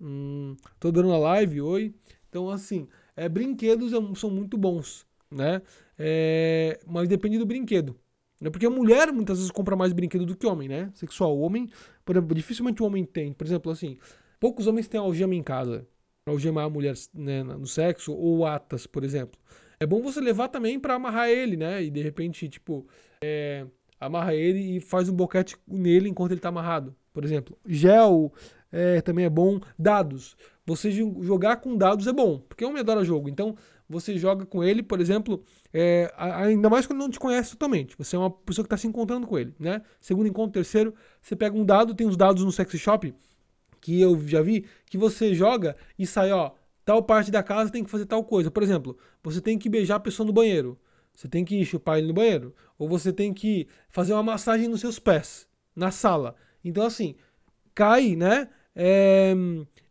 [0.00, 1.94] Hum, tô dando a live, oi.
[2.28, 5.62] Então, assim, é, brinquedos é, são muito bons, né?
[5.98, 7.96] É, mas depende do brinquedo.
[8.40, 8.50] Né?
[8.50, 10.90] Porque a mulher muitas vezes compra mais brinquedo do que homem, né?
[10.94, 11.36] Sexual.
[11.36, 11.70] O homem,
[12.04, 13.32] por exemplo, dificilmente o homem tem.
[13.32, 13.98] Por exemplo, assim,
[14.40, 15.86] poucos homens têm algema em casa.
[16.26, 19.38] Algemar a mulher né, no sexo, ou atas, por exemplo.
[19.78, 21.82] É bom você levar também para amarrar ele, né?
[21.82, 22.86] E de repente, tipo,
[23.22, 23.66] é,
[24.00, 26.94] amarra ele e faz um boquete nele enquanto ele tá amarrado.
[27.14, 28.32] Por exemplo, gel
[28.70, 29.60] é, também é bom.
[29.78, 30.36] Dados.
[30.66, 33.28] Você jogar com dados é bom, porque o homem adora jogo.
[33.28, 33.54] Então,
[33.88, 37.96] você joga com ele, por exemplo, é, ainda mais quando não te conhece totalmente.
[37.96, 39.82] Você é uma pessoa que está se encontrando com ele, né?
[40.00, 43.14] Segundo encontro, terceiro, você pega um dado, tem os dados no sex shop,
[43.80, 46.52] que eu já vi, que você joga e sai, ó,
[46.84, 48.50] tal parte da casa tem que fazer tal coisa.
[48.50, 50.78] Por exemplo, você tem que beijar a pessoa no banheiro.
[51.14, 52.54] Você tem que chupar ele no banheiro.
[52.76, 55.46] Ou você tem que fazer uma massagem nos seus pés,
[55.76, 56.34] na sala.
[56.64, 57.14] Então, assim,
[57.74, 58.48] cai, né?
[58.74, 59.34] É,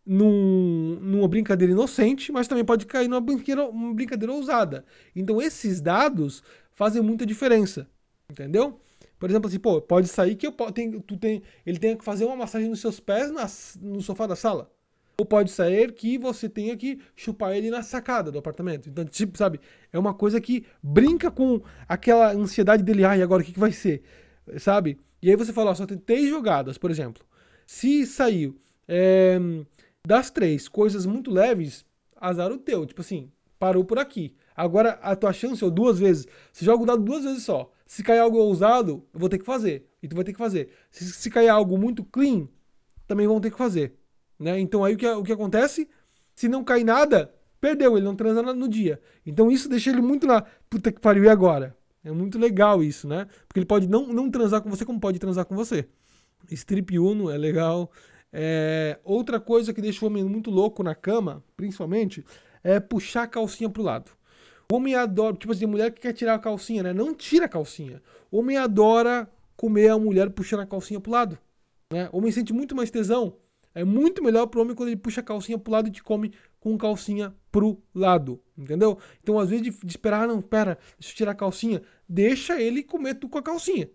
[0.06, 4.86] num, numa brincadeira inocente, mas também pode cair numa brincadeira, uma brincadeira ousada.
[5.16, 7.88] Então esses dados fazem muita diferença,
[8.30, 8.80] entendeu?
[9.18, 12.26] Por exemplo, assim, pô, pode sair que eu tenho, tu tem, ele tenha que fazer
[12.26, 13.48] uma massagem nos seus pés na,
[13.82, 14.70] no sofá da sala.
[15.18, 18.90] Ou pode sair que você tenha que chupar ele na sacada do apartamento.
[18.90, 19.62] Então, tipo, sabe,
[19.94, 23.72] é uma coisa que brinca com aquela ansiedade dele, ai, agora o que, que vai
[23.72, 24.04] ser?
[24.58, 25.00] Sabe?
[25.24, 27.24] E aí você fala, ó, só tem três jogadas, por exemplo.
[27.66, 29.40] Se saiu é,
[30.06, 31.86] das três coisas muito leves,
[32.18, 32.86] azar o teu.
[32.86, 34.36] Tipo assim, parou por aqui.
[34.54, 36.28] Agora a tua chance é duas vezes.
[36.52, 37.72] Você joga o dado duas vezes só.
[37.86, 39.88] Se cair algo ousado, eu vou ter que fazer.
[40.04, 40.72] E tu vai ter que fazer.
[40.92, 42.50] Se, se cair algo muito clean,
[43.08, 43.94] também vão ter que fazer.
[44.38, 44.60] Né?
[44.60, 45.88] Então aí o que, o que acontece?
[46.36, 49.00] Se não cair nada, perdeu, ele não transa no dia.
[49.26, 51.78] Então isso deixa ele muito na puta que pariu, e agora?
[52.04, 53.28] É muito legal isso, né?
[53.48, 55.88] Porque ele pode não, não transar com você como pode transar com você.
[56.52, 57.89] Strip Uno é legal.
[58.32, 62.26] É, outra coisa que deixa o homem muito louco na cama, principalmente,
[62.63, 64.12] é puxar a calcinha pro lado.
[64.72, 66.94] O homem adora, tipo assim, mulher que quer tirar a calcinha, né?
[66.94, 68.02] Não tira a calcinha.
[68.32, 71.38] O homem adora comer a mulher puxando a calcinha pro lado.
[71.92, 72.10] Né?
[72.12, 73.38] O homem sente muito mais tesão
[73.76, 76.34] É muito melhor pro homem quando ele puxa a calcinha pro lado e te come
[76.60, 78.98] com calcinha pro lado, entendeu?
[79.22, 82.62] Então, às vezes, de, de esperar, ah, não, pera, deixa eu tirar a calcinha, deixa
[82.62, 83.89] ele comer tu com a calcinha,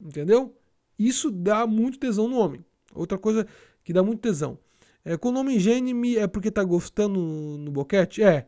[0.00, 0.56] entendeu?
[0.98, 2.64] Isso dá muito tesão no homem.
[2.94, 3.46] Outra coisa
[3.82, 4.58] que dá muito tesão.
[5.04, 8.22] É, quando o homem geme é porque tá gostando no, no boquete?
[8.22, 8.46] É.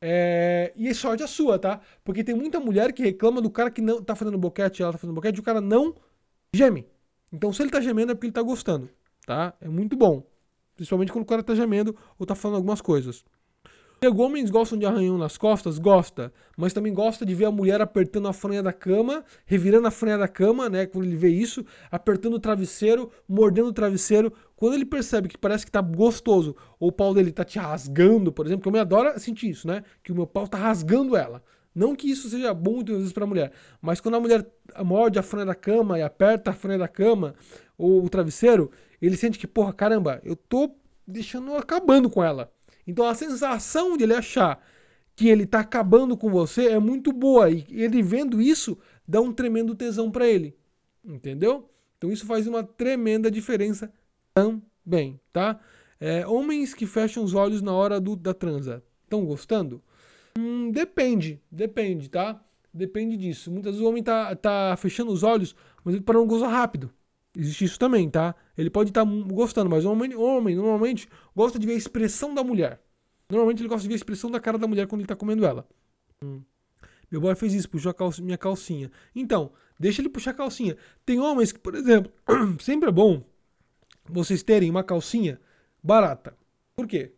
[0.00, 1.80] É, e é sorte a sua, tá?
[2.04, 4.98] Porque tem muita mulher que reclama do cara que não tá fazendo boquete, ela tá
[4.98, 5.94] fazendo boquete, e o cara não
[6.52, 6.86] geme.
[7.32, 8.90] Então, se ele tá gemendo é porque ele tá gostando,
[9.26, 9.54] tá?
[9.60, 10.22] É muito bom.
[10.74, 13.24] Principalmente quando o cara tá gemendo ou tá falando algumas coisas.
[13.98, 15.78] Diego, homens gostam de arranhão nas costas?
[15.78, 16.30] Gosta.
[16.54, 20.18] Mas também gosta de ver a mulher apertando a franha da cama, revirando a franha
[20.18, 20.84] da cama, né?
[20.84, 24.30] Quando ele vê isso, apertando o travesseiro, mordendo o travesseiro.
[24.54, 28.30] Quando ele percebe que parece que tá gostoso, ou o pau dele tá te rasgando,
[28.30, 29.82] por exemplo, que eu me adoro sentir isso, né?
[30.02, 31.42] Que o meu pau tá rasgando ela.
[31.74, 34.46] Não que isso seja bom muitas vezes pra mulher, mas quando a mulher
[34.82, 37.34] morde a franha da cama e aperta a franha da cama,
[37.76, 40.70] ou o travesseiro, ele sente que, porra, caramba, eu tô
[41.06, 42.50] deixando acabando com ela.
[42.86, 44.62] Então a sensação de ele achar
[45.14, 49.32] que ele tá acabando com você é muito boa e ele vendo isso dá um
[49.32, 50.54] tremendo tesão para ele.
[51.04, 51.70] Entendeu?
[51.96, 53.92] Então isso faz uma tremenda diferença
[54.34, 55.58] também, tá?
[55.98, 59.82] É, homens que fecham os olhos na hora do, da transa, estão gostando?
[60.38, 62.38] Hum, depende, depende, tá?
[62.72, 63.50] Depende disso.
[63.50, 66.90] Muitas vezes o homem tá, tá fechando os olhos, mas ele para não gozar rápido.
[67.36, 68.34] Existe isso também, tá?
[68.56, 72.34] Ele pode estar tá gostando, mas o homem, homem normalmente gosta de ver a expressão
[72.34, 72.80] da mulher.
[73.28, 75.44] Normalmente ele gosta de ver a expressão da cara da mulher quando ele tá comendo
[75.44, 75.68] ela.
[76.24, 76.40] Hum.
[77.10, 78.90] Meu boy fez isso, puxou a calça, minha calcinha.
[79.14, 80.78] Então, deixa ele puxar a calcinha.
[81.04, 82.10] Tem homens que, por exemplo,
[82.58, 83.22] sempre é bom
[84.08, 85.38] vocês terem uma calcinha
[85.82, 86.34] barata.
[86.74, 87.12] Por quê?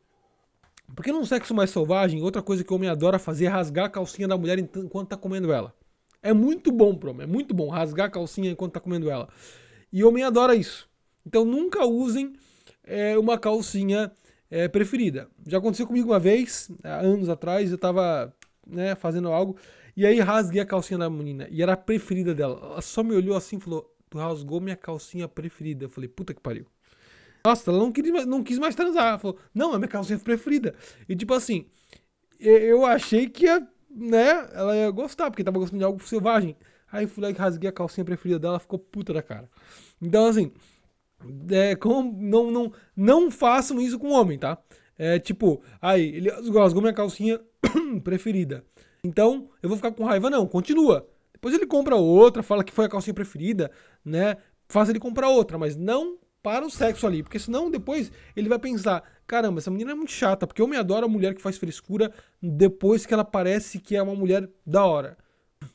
[0.97, 3.91] Porque num sexo mais selvagem, outra coisa que o homem adora fazer é rasgar a
[3.91, 5.75] calcinha da mulher enquanto tá comendo ela.
[6.23, 9.29] É muito bom pro homem, é muito bom rasgar a calcinha enquanto tá comendo ela.
[9.93, 10.89] E homem adora isso.
[11.27, 12.35] Então nunca usem
[12.85, 14.11] é, uma calcinha
[14.51, 15.29] é, preferida.
[15.47, 18.35] Já aconteceu comigo uma vez, há anos atrás, eu tava
[18.67, 19.57] né, fazendo algo,
[19.97, 22.61] e aí rasguei a calcinha da menina, e era a preferida dela.
[22.63, 25.85] Ela só me olhou assim e falou: Tu rasgou minha calcinha preferida.
[25.85, 26.67] Eu falei: Puta que pariu.
[27.45, 29.09] Nossa, ela não, queria, não quis mais transar.
[29.09, 30.75] Ela falou: Não, é minha calcinha preferida.
[31.09, 31.67] E tipo assim,
[32.39, 36.57] eu achei que ia, né, ela ia gostar, porque tava gostando de algo selvagem.
[36.91, 39.49] Aí fui lá e rasguei a calcinha preferida dela, ficou puta da cara.
[40.01, 40.51] Então, assim,
[41.51, 41.77] é,
[42.17, 44.59] não, não, não façam isso com homem, tá?
[44.97, 47.41] É tipo, aí, ele rasgou minha calcinha
[48.03, 48.65] preferida.
[49.05, 51.07] Então, eu vou ficar com raiva, não, continua.
[51.33, 53.71] Depois ele compra outra, fala que foi a calcinha preferida,
[54.05, 54.37] né?
[54.69, 58.59] Faz ele comprar outra, mas não para o sexo ali, porque senão depois ele vai
[58.59, 61.57] pensar: caramba, essa menina é muito chata, porque eu me adoro a mulher que faz
[61.59, 65.17] frescura depois que ela parece que é uma mulher da hora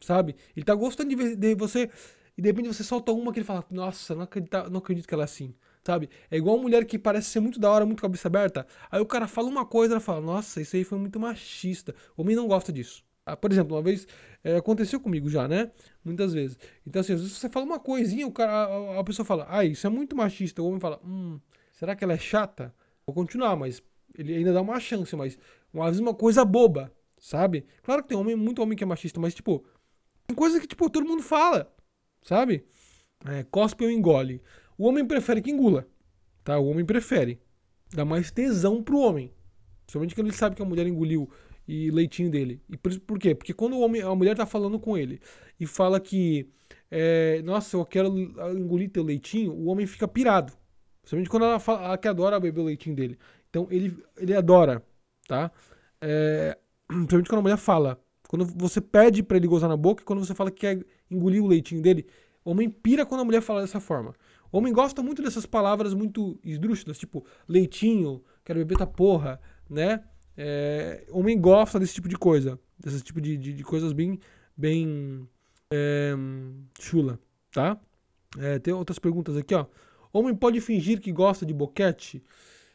[0.01, 0.35] sabe?
[0.55, 1.89] Ele tá gostando de, de você
[2.37, 5.13] e de repente você solta uma que ele fala, nossa, não acredito, não acredito que
[5.13, 6.09] ela é assim, sabe?
[6.31, 9.05] É igual uma mulher que parece ser muito da hora, muito cabeça aberta, aí o
[9.05, 11.93] cara fala uma coisa, ela fala, nossa, isso aí foi muito machista.
[12.17, 13.03] O homem não gosta disso.
[13.25, 14.05] Ah, por exemplo, uma vez
[14.43, 15.71] é, aconteceu comigo já, né?
[16.03, 16.57] Muitas vezes.
[16.85, 19.63] Então, assim, às vezes você fala uma coisinha, o cara, a, a pessoa fala, ah,
[19.63, 20.61] isso é muito machista.
[20.61, 21.39] O homem fala, hum,
[21.71, 22.73] será que ela é chata?
[23.05, 23.81] Vou continuar, mas
[24.17, 25.37] ele ainda dá uma chance, mas
[25.73, 27.65] vezes uma coisa boba, sabe?
[27.81, 29.63] Claro que tem homem, muito homem que é machista, mas tipo,
[30.27, 31.71] tem coisa que tipo todo mundo fala,
[32.21, 32.65] sabe?
[33.25, 34.41] É, cospe ou engole.
[34.77, 35.87] O homem prefere que engula,
[36.43, 36.57] tá?
[36.59, 37.39] O homem prefere.
[37.93, 39.31] Dá mais tesão pro homem.
[39.89, 41.29] Somente quando ele sabe que a mulher engoliu
[41.67, 42.61] e leitinho dele.
[42.69, 43.35] E por, por quê?
[43.35, 45.21] Porque quando o homem, a mulher tá falando com ele
[45.59, 46.49] e fala que
[46.89, 48.07] é, nossa, eu quero
[48.55, 50.53] engolir teu leitinho, o homem fica pirado.
[51.05, 53.17] Somente quando ela fala ela que adora beber o leitinho dele.
[53.49, 54.83] Então ele, ele adora,
[55.27, 55.51] tá?
[56.01, 56.57] É,
[56.87, 57.99] Principalmente quando a mulher fala.
[58.33, 61.43] Quando você pede para ele gozar na boca e quando você fala que quer engolir
[61.43, 62.07] o leitinho dele.
[62.43, 64.15] Homem pira quando a mulher fala dessa forma.
[64.51, 70.03] Homem gosta muito dessas palavras muito esdrúxulas, tipo leitinho, quero beber tua porra, né?
[70.35, 72.59] É, homem gosta desse tipo de coisa.
[72.79, 74.19] Desse tipo de, de, de coisas bem,
[74.57, 75.29] bem
[75.71, 76.15] é,
[76.79, 77.19] chula,
[77.51, 77.79] tá?
[78.39, 79.67] É, tem outras perguntas aqui, ó.
[80.11, 82.23] Homem pode fingir que gosta de boquete?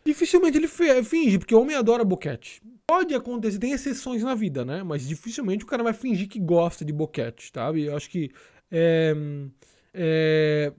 [0.08, 0.68] Dificilmente ele
[1.04, 2.62] finge, porque o homem adora boquete.
[2.86, 4.82] Pode acontecer, tem exceções na vida, né?
[4.82, 7.82] Mas dificilmente o cara vai fingir que gosta de boquete, sabe?
[7.82, 8.30] Eu acho que.
[8.70, 9.14] É,
[9.92, 10.72] é,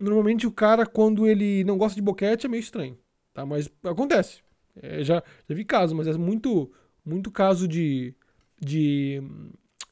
[0.00, 2.98] normalmente o cara, quando ele não gosta de boquete, é meio estranho,
[3.32, 3.46] tá?
[3.46, 4.42] Mas acontece.
[4.74, 6.68] É, já, já vi casos, mas é muito,
[7.04, 8.12] muito caso de,
[8.60, 9.22] de,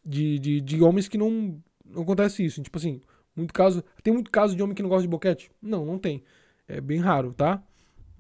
[0.05, 2.61] de, de, de homens que não, não acontece isso.
[2.61, 3.01] Tipo assim,
[3.37, 3.85] muito caso.
[4.03, 5.49] Tem muito caso de homem que não gosta de boquete?
[5.63, 6.25] Não, não tem.
[6.67, 7.63] É bem raro, tá?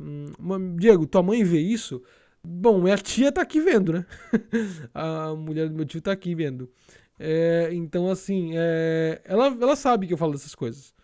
[0.01, 2.03] Hum, Diego, tua mãe vê isso?
[2.43, 4.07] Bom, minha tia tá aqui vendo, né?
[4.95, 6.71] a mulher do meu tio tá aqui vendo.
[7.19, 10.95] É, então, assim, é, ela, ela sabe que eu falo dessas coisas.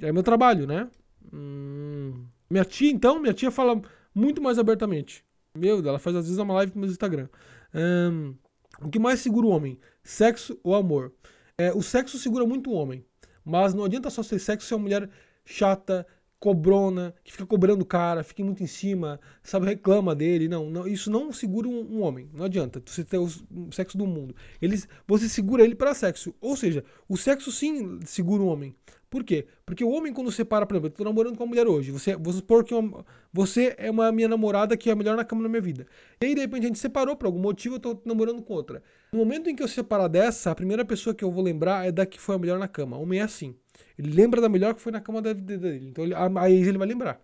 [0.00, 0.88] É meu trabalho, né?
[1.32, 3.80] Hum, Minha tia, então, minha tia fala
[4.14, 5.24] muito mais abertamente.
[5.56, 7.28] Meu, ela faz às vezes uma live no meu Instagram.
[7.74, 8.36] Um,
[8.80, 9.78] o que mais segura o homem?
[10.02, 11.12] Sexo ou amor?
[11.58, 13.04] É, o sexo segura muito o homem.
[13.44, 15.10] Mas não adianta só ser sexo se é uma mulher
[15.44, 16.06] chata,
[16.40, 20.48] cobrona, que fica cobrando o cara, fica muito em cima, sabe, reclama dele.
[20.48, 22.30] Não, não isso não segura um, um, homem.
[22.32, 23.28] Não adianta você ter o
[23.72, 24.34] sexo do mundo.
[24.60, 26.34] Eles, você segura ele para sexo.
[26.40, 28.74] Ou seja, o sexo sim segura um homem.
[29.10, 29.46] Por quê?
[29.64, 32.14] Porque o homem, quando separa, por exemplo, eu tô namorando com uma mulher hoje, você,
[32.14, 35.42] vou supor que uma, você é uma minha namorada que é a melhor na cama
[35.42, 35.86] da minha vida.
[36.20, 38.82] E aí, de repente, a gente separou por algum motivo, eu tô namorando com outra.
[39.10, 41.90] No momento em que eu separar dessa, a primeira pessoa que eu vou lembrar é
[41.90, 42.98] da que foi a melhor na cama.
[42.98, 43.56] O homem é assim.
[43.98, 45.88] Ele lembra da melhor que foi na cama dele.
[45.88, 47.20] Então, ele, aí ele vai lembrar.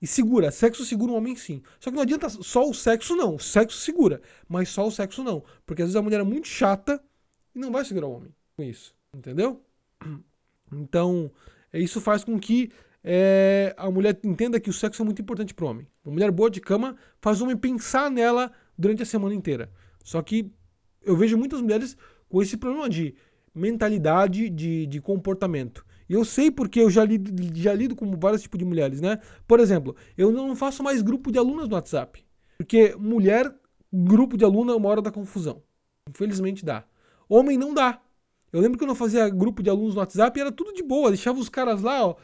[0.00, 1.62] E segura, sexo segura um homem sim.
[1.80, 3.34] Só que não adianta só o sexo, não.
[3.34, 5.42] O sexo segura, mas só o sexo não.
[5.66, 7.02] Porque às vezes a mulher é muito chata
[7.54, 8.94] e não vai segurar o homem com isso.
[9.14, 9.62] Entendeu?
[10.70, 11.32] Então,
[11.72, 12.70] isso faz com que
[13.02, 15.88] é, a mulher entenda que o sexo é muito importante para o homem.
[16.04, 19.72] Uma mulher boa de cama faz o homem pensar nela durante a semana inteira.
[20.04, 20.52] Só que
[21.02, 21.96] eu vejo muitas mulheres
[22.28, 23.14] com esse problema de
[23.54, 25.86] mentalidade, de, de comportamento.
[26.08, 29.18] E eu sei porque eu já lido, já lido com vários tipos de mulheres, né?
[29.46, 32.24] Por exemplo, eu não faço mais grupo de alunas no WhatsApp.
[32.56, 33.54] Porque mulher,
[33.92, 35.62] grupo de aluna é uma hora da confusão.
[36.08, 36.84] Infelizmente dá.
[37.28, 38.00] Homem não dá.
[38.52, 40.82] Eu lembro que eu não fazia grupo de alunos no WhatsApp e era tudo de
[40.82, 42.16] boa, deixava os caras lá, ó.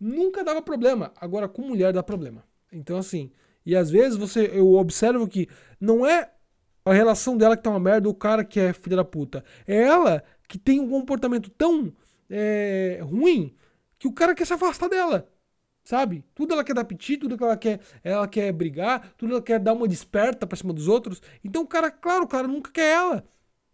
[0.00, 1.12] Nunca dava problema.
[1.20, 2.44] Agora com mulher dá problema.
[2.72, 3.30] Então assim,
[3.64, 5.48] e às vezes você eu observo que
[5.80, 6.30] não é
[6.84, 9.44] a relação dela que tá uma merda, o cara que é filha da puta.
[9.66, 11.92] É ela que tem um comportamento tão
[12.30, 13.54] é, ruim
[13.98, 15.28] que o cara quer se afastar dela.
[15.84, 16.22] Sabe?
[16.34, 19.58] Tudo ela quer dar apetite, tudo que ela quer, ela quer brigar, tudo ela quer
[19.58, 21.22] dar uma desperta pra cima dos outros.
[21.42, 23.24] Então o cara, claro, o cara nunca quer ela.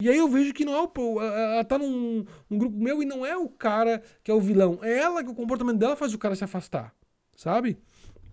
[0.00, 1.20] E aí eu vejo que não é o.
[1.20, 4.78] Ela tá num, num, grupo meu e não é o cara que é o vilão.
[4.82, 6.94] É ela que o comportamento dela faz o cara se afastar.
[7.36, 7.78] Sabe?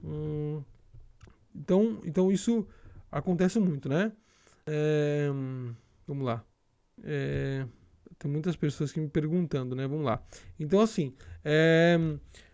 [0.03, 0.63] Hum,
[1.55, 2.67] então, então isso
[3.12, 4.12] acontece muito, né?
[4.65, 5.27] É,
[6.07, 6.43] vamos lá.
[7.03, 7.65] É,
[8.21, 9.88] tem muitas pessoas que me perguntando, né?
[9.88, 10.21] Vamos lá.
[10.60, 11.97] Então, assim, é,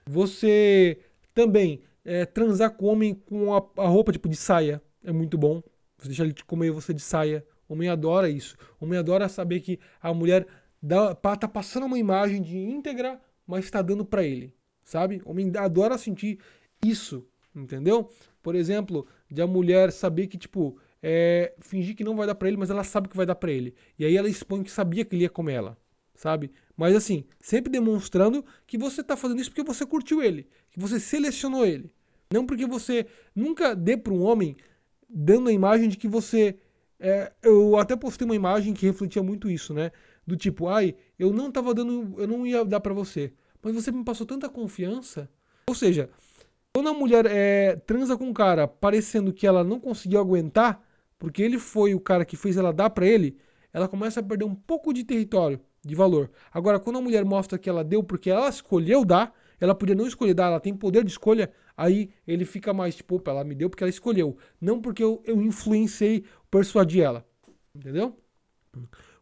[0.06, 1.00] você
[1.34, 5.62] também é, transar com homem com a, a roupa tipo de saia é muito bom.
[5.98, 8.56] Você deixa ele comer você de saia o homem adora isso.
[8.80, 10.48] O homem adora saber que a mulher
[10.82, 14.54] dá, tá passando uma imagem de íntegra, mas está dando para ele,
[14.84, 15.22] sabe?
[15.26, 16.40] O homem adora sentir
[16.84, 18.10] isso, entendeu?
[18.42, 22.48] Por exemplo, de a mulher saber que, tipo, é, fingir que não vai dar para
[22.48, 23.74] ele, mas ela sabe que vai dar para ele.
[23.98, 25.78] E aí ela expõe que sabia que ele ia comer ela,
[26.16, 26.52] sabe?
[26.76, 31.00] Mas assim, sempre demonstrando que você tá fazendo isso porque você curtiu ele, que você
[31.00, 31.92] selecionou ele.
[32.32, 33.06] Não porque você
[33.36, 34.56] nunca dê para um homem
[35.10, 36.58] dando a imagem de que você
[37.00, 39.92] é, eu até postei uma imagem que refletia muito isso, né?
[40.26, 43.32] Do tipo, ai, eu não tava dando, eu não ia dar para você,
[43.62, 45.30] mas você me passou tanta confiança.
[45.70, 46.10] Ou seja,
[46.74, 50.82] quando a mulher é, transa com um cara parecendo que ela não conseguiu aguentar,
[51.20, 53.38] porque ele foi o cara que fez ela dar para ele,
[53.74, 56.32] ela começa a perder um pouco de território, de valor.
[56.52, 60.08] Agora, quando a mulher mostra que ela deu porque ela escolheu dar, ela podia não
[60.08, 63.56] escolher dar, ela tem poder de escolha, aí ele fica mais tipo, opa, ela me
[63.56, 67.26] deu porque ela escolheu, não porque eu, eu influenciei, persuadi ela.
[67.76, 68.18] Entendeu?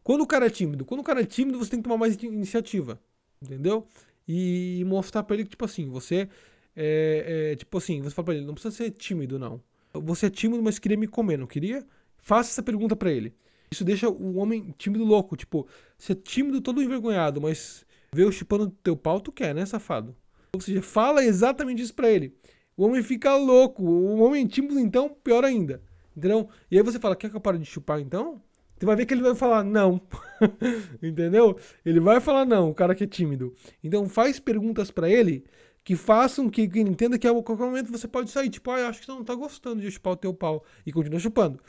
[0.02, 2.14] Quando o cara é tímido, quando o cara é tímido, você tem que tomar mais
[2.22, 3.00] iniciativa.
[3.42, 3.86] Entendeu?
[4.26, 6.28] E mostrar pra ele que, tipo assim, você
[6.74, 9.60] é, é tipo assim, você fala pra ele, não precisa ser tímido, não.
[10.02, 11.86] Você é tímido, mas queria me comer, não queria?
[12.18, 13.34] Faça essa pergunta para ele.
[13.70, 15.66] Isso deixa o homem tímido louco, tipo,
[15.98, 20.14] ser tímido todo envergonhado, mas ver o chupando teu pau, tu quer, né, safado?
[20.54, 22.34] Ou seja, fala exatamente isso pra ele.
[22.76, 23.82] O homem fica louco.
[23.82, 25.82] O homem tímido, então, pior ainda.
[26.16, 26.48] Entendeu?
[26.70, 28.40] E aí você fala, quer que eu pare de chupar então?
[28.78, 30.00] Você vai ver que ele vai falar não.
[31.02, 31.58] Entendeu?
[31.84, 33.54] Ele vai falar não, o cara que é tímido.
[33.82, 35.44] Então faz perguntas para ele
[35.86, 38.50] que façam que, entenda que a qualquer momento você pode sair.
[38.50, 40.64] Tipo, ah, eu acho que você não tá gostando de chupar o teu pau.
[40.84, 41.60] E continua chupando.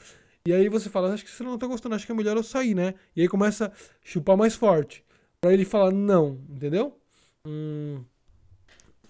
[0.43, 2.41] E aí você fala, acho que você não tá gostando, acho que é melhor eu
[2.41, 2.95] sair, né?
[3.15, 3.71] E aí começa a
[4.03, 5.05] chupar mais forte.
[5.39, 6.97] Pra ele falar não, entendeu?
[7.45, 8.03] Hum,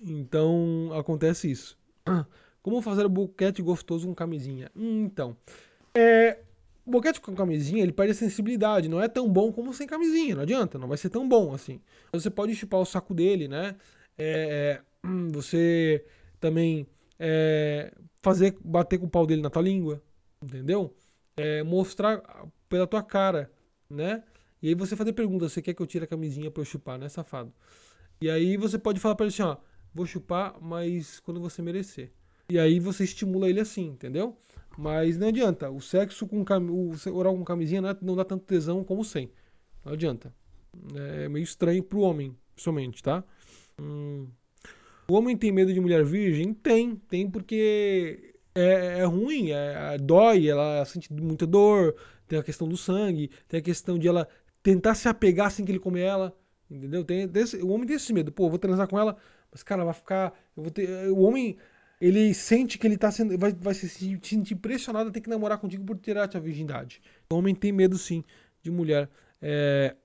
[0.03, 1.77] então acontece isso.
[2.61, 4.69] Como fazer boquete gostoso com camisinha?
[4.75, 5.37] Hum, então,
[5.95, 6.39] é,
[6.85, 10.35] o boquete com camisinha ele perde a sensibilidade, não é tão bom como sem camisinha,
[10.35, 11.79] não adianta, não vai ser tão bom assim.
[12.11, 13.73] Você pode chupar o saco dele, né?
[14.17, 14.86] É, hum,
[15.31, 16.05] você
[16.39, 16.87] também
[17.19, 20.01] é, fazer bater com o pau dele na tua língua,
[20.41, 20.95] entendeu?
[21.35, 22.21] É, mostrar
[22.67, 23.51] pela tua cara,
[23.89, 24.23] né?
[24.61, 26.97] E aí você fazer perguntas, você quer que eu tire a camisinha para eu chupar,
[26.97, 27.53] né, safado?
[28.19, 29.57] E aí você pode falar para ele assim, ó,
[29.93, 32.11] vou chupar, mas quando você merecer.
[32.49, 34.37] E aí você estimula ele assim, entendeu?
[34.77, 35.69] Mas não adianta.
[35.69, 36.61] O sexo com cam...
[36.69, 39.31] o oral com camisinha não dá tanto tesão como sem.
[39.83, 40.33] Não adianta.
[40.95, 43.23] É meio estranho pro homem, somente, tá?
[43.79, 44.27] Hum.
[45.09, 46.53] O homem tem medo de mulher virgem?
[46.53, 51.95] Tem, tem porque é, é ruim, é, dói, ela sente muita dor,
[52.27, 54.27] tem a questão do sangue, tem a questão de ela
[54.61, 56.37] tentar se apegar assim que ele comer ela,
[56.69, 57.05] entendeu?
[57.05, 59.15] Tem, desse, o homem tem esse medo, pô, vou transar com ela,
[59.51, 61.57] mas cara, vai ficar, eu vou ter, o homem
[62.01, 65.57] ele sente que ele tá sendo, vai, vai se sentir pressionado a ter que namorar
[65.57, 67.01] contigo por tirar a virgindade.
[67.31, 68.23] O homem tem medo sim
[68.61, 69.09] de mulher
[69.41, 69.95] é,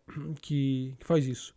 [0.40, 1.54] que, que faz isso.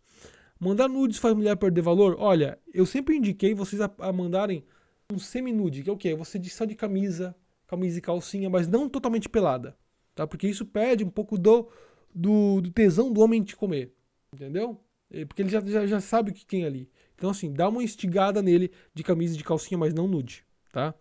[0.58, 2.16] Mandar nudes faz mulher perder valor?
[2.18, 4.64] Olha, eu sempre indiquei vocês a, a mandarem
[5.12, 6.14] um semi-nude, que é o quê?
[6.14, 7.36] Você só de camisa,
[7.66, 9.76] camisa e calcinha, mas não totalmente pelada,
[10.14, 10.26] tá?
[10.26, 11.68] Porque isso perde um pouco do,
[12.14, 13.94] do, do tesão do homem te comer,
[14.32, 14.80] entendeu?
[15.28, 16.90] Porque ele já, já, já sabe o que tem ali.
[17.14, 20.94] Então, assim, dá uma instigada nele de camisa e de calcinha, mas não nude, tá?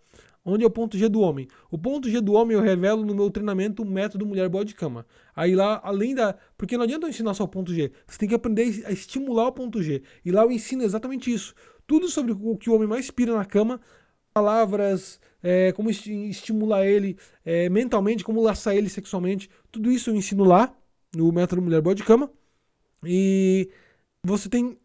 [0.47, 1.47] Onde é o ponto G do homem?
[1.71, 4.75] O ponto G do homem eu revelo no meu treinamento o método mulher boa de
[4.75, 5.03] cama.
[5.35, 6.35] Aí lá, além da.
[6.55, 7.91] Porque não adianta eu ensinar só o ponto G.
[8.05, 10.03] Você tem que aprender a estimular o ponto G.
[10.23, 11.55] E lá eu ensino exatamente isso.
[11.87, 13.81] Tudo sobre o que o homem mais pira na cama,
[14.31, 19.49] palavras, é, como estimular ele é, mentalmente, como laçar ele sexualmente.
[19.71, 20.71] Tudo isso eu ensino lá,
[21.15, 22.29] no método mulher boa de cama.
[23.03, 23.67] E
[24.23, 24.77] você tem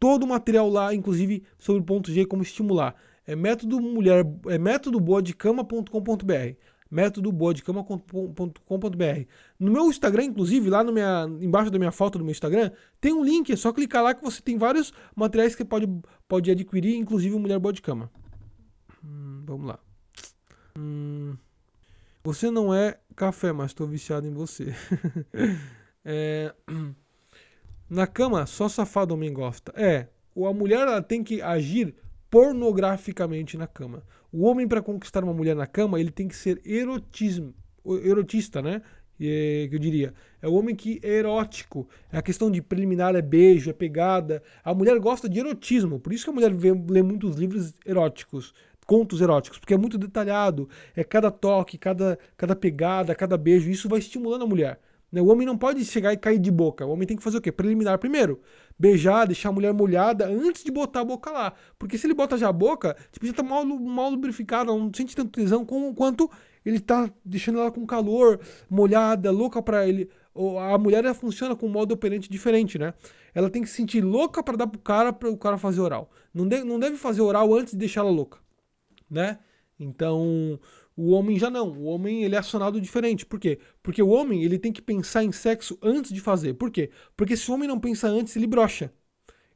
[0.00, 2.96] todo o material lá, inclusive sobre o ponto G, como estimular
[3.26, 6.56] é método mulher, é método boadecama.com.br
[6.94, 9.26] método boadecama.com.br
[9.58, 12.70] No meu Instagram, inclusive, lá no minha, embaixo da minha foto do meu Instagram,
[13.00, 15.88] tem um link, é só clicar lá que você tem vários materiais que você pode,
[16.28, 18.08] pode adquirir, inclusive Mulher Boa de Cama.
[19.04, 19.78] Hum, vamos lá.
[20.78, 21.36] Hum,
[22.22, 24.72] você não é café, mas estou viciado em você.
[26.04, 26.54] é,
[27.90, 29.72] na cama, só safado homem gosta.
[29.76, 31.94] É, a mulher ela tem que agir
[32.34, 34.02] pornograficamente na cama.
[34.32, 37.54] O homem, para conquistar uma mulher na cama, ele tem que ser erotismo,
[38.02, 38.82] erotista, né?
[39.20, 40.12] É, que eu diria.
[40.42, 41.88] É o homem que é erótico.
[42.10, 44.42] É a questão de preliminar, é beijo, é pegada.
[44.64, 46.00] A mulher gosta de erotismo.
[46.00, 48.52] Por isso que a mulher vê, lê muitos livros eróticos,
[48.84, 50.68] contos eróticos, porque é muito detalhado.
[50.96, 53.70] É cada toque, cada, cada pegada, cada beijo.
[53.70, 54.80] Isso vai estimulando a mulher.
[55.14, 55.22] Né?
[55.22, 56.84] O homem não pode chegar e cair de boca.
[56.84, 57.52] O homem tem que fazer o quê?
[57.52, 58.40] Preliminar primeiro.
[58.76, 61.52] Beijar, deixar a mulher molhada antes de botar a boca lá.
[61.78, 65.14] Porque se ele bota já a boca, tipo, já tá mal, mal lubrificada, não sente
[65.14, 66.28] tanto tesão como, quanto
[66.66, 70.10] ele tá deixando ela com calor, molhada, louca para ele.
[70.72, 72.92] A mulher ela funciona com um modo operante diferente, né?
[73.32, 76.10] Ela tem que se sentir louca para dar pro cara para o cara fazer oral.
[76.32, 78.38] Não, de, não deve fazer oral antes de deixar ela louca,
[79.08, 79.38] né?
[79.78, 80.58] Então,
[80.96, 81.70] o homem já não.
[81.72, 83.26] O homem ele é acionado diferente.
[83.26, 83.58] Por quê?
[83.82, 86.54] Porque o homem ele tem que pensar em sexo antes de fazer.
[86.54, 86.90] Por quê?
[87.16, 88.92] Porque se o homem não pensa antes, ele brocha.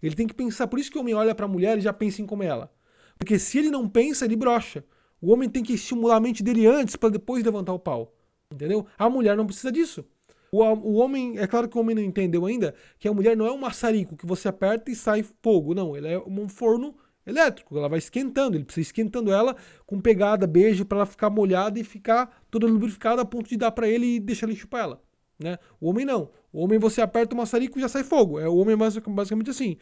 [0.02, 0.66] Ele tem que pensar.
[0.66, 2.72] Por isso que o homem olha para a mulher e já pensa em comer ela.
[3.16, 4.84] Porque se ele não pensa, ele brocha.
[5.20, 8.14] O homem tem que estimular a mente dele antes para depois levantar o pau.
[8.52, 8.86] Entendeu?
[8.96, 10.04] A mulher não precisa disso.
[10.50, 13.46] O, o homem, é claro que o homem não entendeu ainda que a mulher não
[13.46, 15.74] é um maçarico que você aperta e sai fogo.
[15.74, 16.94] Não, ele é um forno
[17.28, 19.54] elétrico, ela vai esquentando, ele precisa esquentando ela
[19.86, 23.70] com pegada, beijo, para ela ficar molhada e ficar toda lubrificada a ponto de dar
[23.70, 25.02] para ele e deixar ele chupar ela.
[25.38, 25.58] Né?
[25.80, 26.30] O homem não.
[26.52, 28.40] O homem você aperta o maçarico e já sai fogo.
[28.40, 29.76] É o homem basicamente assim.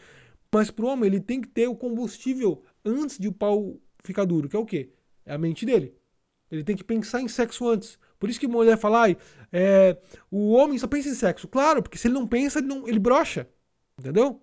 [0.53, 4.49] Mas pro homem ele tem que ter o combustível antes de o pau ficar duro,
[4.49, 4.91] que é o quê?
[5.25, 5.95] É a mente dele.
[6.51, 7.99] Ele tem que pensar em sexo antes.
[8.19, 9.11] Por isso que mulher fala,
[9.53, 9.99] é,
[10.31, 11.49] o homem só pensa em sexo.
[11.49, 13.49] Claro, porque se ele não pensa, ele, não, ele brocha.
[13.99, 14.41] Entendeu?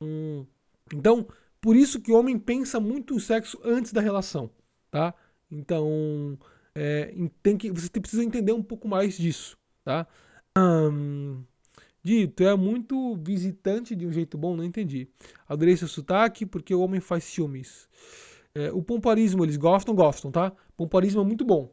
[0.00, 0.46] Hum,
[0.94, 1.26] então,
[1.60, 4.50] por isso que o homem pensa muito em sexo antes da relação,
[4.90, 5.14] tá?
[5.50, 6.38] Então,
[6.74, 10.06] é, tem que, você precisa entender um pouco mais disso, tá?
[12.02, 15.06] Dito, é muito visitante de um jeito bom, não entendi.
[15.46, 17.88] Adorei seu sotaque porque o homem faz ciúmes.
[18.54, 20.52] É, o pomparismo, eles gostam, gostam, tá?
[20.76, 21.70] Pomparismo é muito bom.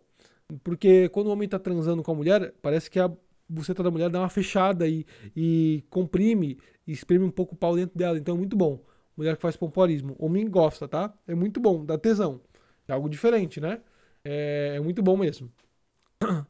[0.63, 3.09] Porque quando o homem tá transando com a mulher, parece que a
[3.47, 7.75] buceta da mulher dá uma fechada e, e comprime e espreme um pouco o pau
[7.75, 8.17] dentro dela.
[8.17, 8.83] Então é muito bom
[9.17, 10.15] mulher que faz pompoarismo.
[10.19, 11.13] Homem gosta, tá?
[11.27, 12.39] É muito bom, dá tesão.
[12.87, 13.81] É algo diferente, né?
[14.23, 15.51] É, é muito bom mesmo.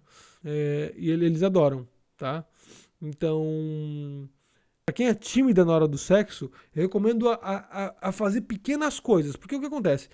[0.50, 2.46] É, e eles adoram, tá?
[3.02, 4.30] Então,
[4.86, 8.98] para quem é tímida na hora do sexo, eu recomendo a, a, a fazer pequenas
[8.98, 9.36] coisas.
[9.36, 10.08] Porque o que acontece?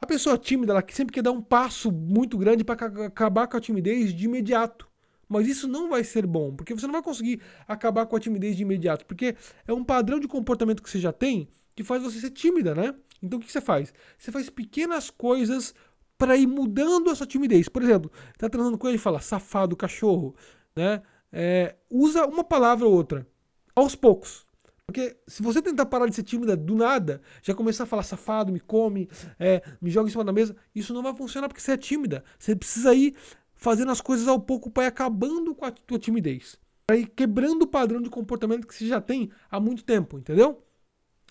[0.00, 3.60] A pessoa tímida, ela sempre quer dar um passo muito grande para acabar com a
[3.60, 4.88] timidez de imediato.
[5.28, 8.56] Mas isso não vai ser bom, porque você não vai conseguir acabar com a timidez
[8.56, 9.36] de imediato, porque
[9.66, 12.94] é um padrão de comportamento que você já tem que faz você ser tímida, né?
[13.22, 13.92] Então o que você faz?
[14.18, 15.74] Você faz pequenas coisas
[16.18, 17.68] para ir mudando a sua timidez.
[17.68, 20.34] Por exemplo, tá transando com ele e fala safado, cachorro,
[20.74, 21.02] né?
[21.30, 23.26] É, usa uma palavra ou outra,
[23.74, 24.46] aos poucos.
[24.86, 28.52] Porque se você tentar parar de ser tímida do nada, já começar a falar safado,
[28.52, 29.08] me come,
[29.38, 32.24] é, me joga em cima da mesa, isso não vai funcionar porque você é tímida.
[32.38, 33.14] Você precisa ir
[33.54, 36.56] fazendo as coisas ao pouco para ir acabando com a tua timidez.
[36.86, 40.62] Para ir quebrando o padrão de comportamento que você já tem há muito tempo, entendeu?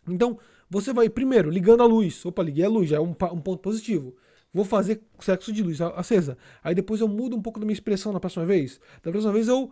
[0.07, 0.39] Então,
[0.69, 2.25] você vai, primeiro, ligando a luz.
[2.25, 4.15] Opa, liguei a luz, já é um, um ponto positivo.
[4.53, 6.37] Vou fazer sexo de luz acesa.
[6.63, 8.79] Aí depois eu mudo um pouco da minha expressão na próxima vez.
[9.03, 9.69] Da próxima vez eu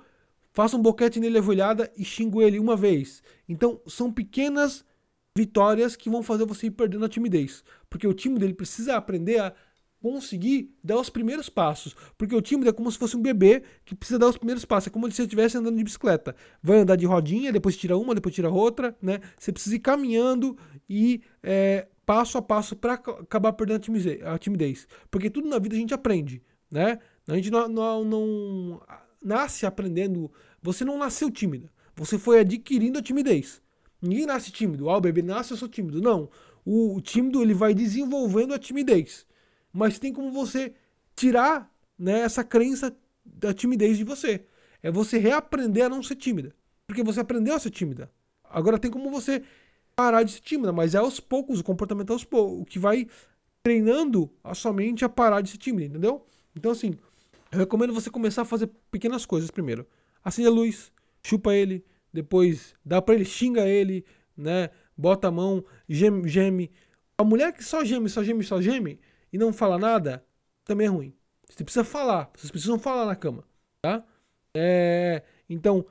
[0.51, 3.23] faço um boquete nele ajoelhada e xingo ele uma vez.
[3.47, 4.83] Então, são pequenas
[5.35, 7.63] vitórias que vão fazer você ir perdendo a timidez.
[7.89, 9.53] Porque o time dele precisa aprender a
[10.03, 11.95] conseguir dar os primeiros passos.
[12.17, 14.87] Porque o tímido é como se fosse um bebê que precisa dar os primeiros passos.
[14.87, 16.35] É como se você estivesse andando de bicicleta.
[16.61, 19.21] Vai andar de rodinha, depois tira uma, depois tira outra, né?
[19.39, 20.57] Você precisa ir caminhando
[20.89, 23.81] e é, passo a passo para acabar perdendo
[24.25, 24.85] a timidez.
[25.09, 26.99] Porque tudo na vida a gente aprende, né?
[27.25, 28.81] A gente não, não, não
[29.23, 30.29] nasce aprendendo.
[30.61, 31.71] Você não nasceu tímida.
[31.95, 33.61] Você foi adquirindo a timidez.
[34.01, 34.89] Ninguém nasce tímido.
[34.89, 36.01] Ah, o bebê nasce, eu sou tímido.
[36.01, 36.29] Não.
[36.65, 39.25] O, o tímido ele vai desenvolvendo a timidez
[39.73, 40.73] mas tem como você
[41.15, 42.95] tirar né, essa crença
[43.25, 44.45] da timidez de você.
[44.81, 46.55] É você reaprender a não ser tímida.
[46.85, 48.11] Porque você aprendeu a ser tímida.
[48.43, 49.43] Agora tem como você
[49.95, 52.77] parar de ser tímida, mas é aos poucos, o comportamento é aos poucos, o que
[52.77, 53.07] vai
[53.61, 56.25] treinando a sua mente a parar de ser tímida, entendeu?
[56.55, 56.95] Então, assim,
[57.51, 59.87] eu recomendo você começar a fazer pequenas coisas primeiro.
[60.23, 60.91] Acende a luz,
[61.23, 64.05] chupa ele, depois dá para ele, xinga ele,
[64.35, 64.69] né?
[64.97, 66.71] Bota a mão, geme, geme.
[67.17, 68.99] A mulher que só geme, só geme, só geme,
[69.33, 70.23] e não fala nada,
[70.63, 71.13] também é ruim.
[71.49, 73.43] Você precisa falar, vocês precisam falar na cama,
[73.81, 74.05] tá?
[74.55, 75.85] É, então,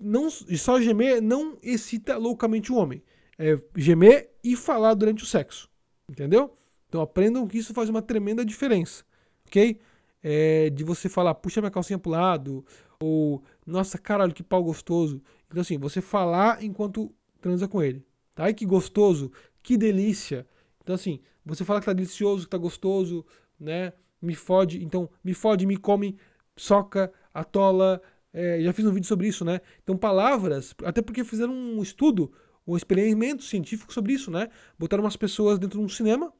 [0.00, 3.02] não, só gemer não excita loucamente o homem.
[3.38, 5.68] É gemer e falar durante o sexo,
[6.10, 6.54] entendeu?
[6.88, 9.04] Então aprendam que isso faz uma tremenda diferença,
[9.46, 9.78] ok?
[10.22, 12.64] É, de você falar, puxa minha calcinha pro lado,
[12.98, 15.22] ou nossa, caralho, que pau gostoso.
[15.48, 18.04] Então assim, você falar enquanto transa com ele.
[18.34, 18.50] Tá?
[18.52, 19.30] Que gostoso,
[19.62, 20.46] que delícia.
[20.82, 23.24] Então assim, você fala que tá delicioso, que tá gostoso,
[23.58, 23.92] né?
[24.20, 26.18] Me fode, então me fode, me come,
[26.56, 28.02] soca, atola.
[28.32, 29.60] É, já fiz um vídeo sobre isso, né?
[29.82, 32.32] Então palavras, até porque fizeram um estudo,
[32.66, 34.48] um experimento científico sobre isso, né?
[34.78, 36.32] Botaram umas pessoas dentro de um cinema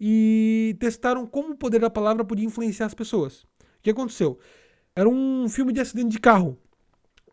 [0.00, 3.42] e testaram como o poder da palavra podia influenciar as pessoas.
[3.42, 4.38] O que aconteceu?
[4.96, 6.58] Era um filme de acidente de carro.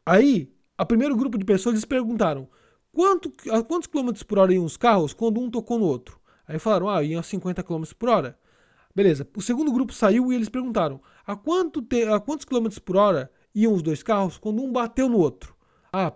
[0.06, 2.48] Aí, a primeiro grupo de pessoas eles perguntaram
[2.92, 6.20] quanto, a quantos quilômetros por hora iam os carros quando um tocou no outro.
[6.48, 8.38] Aí falaram, ah, iam a 50 km por hora.
[8.96, 9.28] Beleza.
[9.36, 13.30] O segundo grupo saiu e eles perguntaram, a, quanto te, a quantos quilômetros por hora
[13.54, 15.56] iam os dois carros quando um bateu no outro?
[15.92, 16.14] Ah,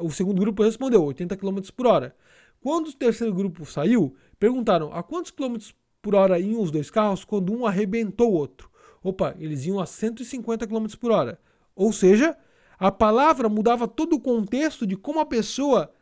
[0.00, 2.16] o segundo grupo respondeu, 80 km por hora.
[2.60, 7.24] Quando o terceiro grupo saiu, perguntaram a quantos quilômetros por hora iam os dois carros
[7.24, 8.68] quando um arrebentou o outro.
[9.02, 11.40] Opa, eles iam a 150 km por hora.
[11.74, 12.36] Ou seja,
[12.78, 15.92] a palavra mudava todo o contexto de como a pessoa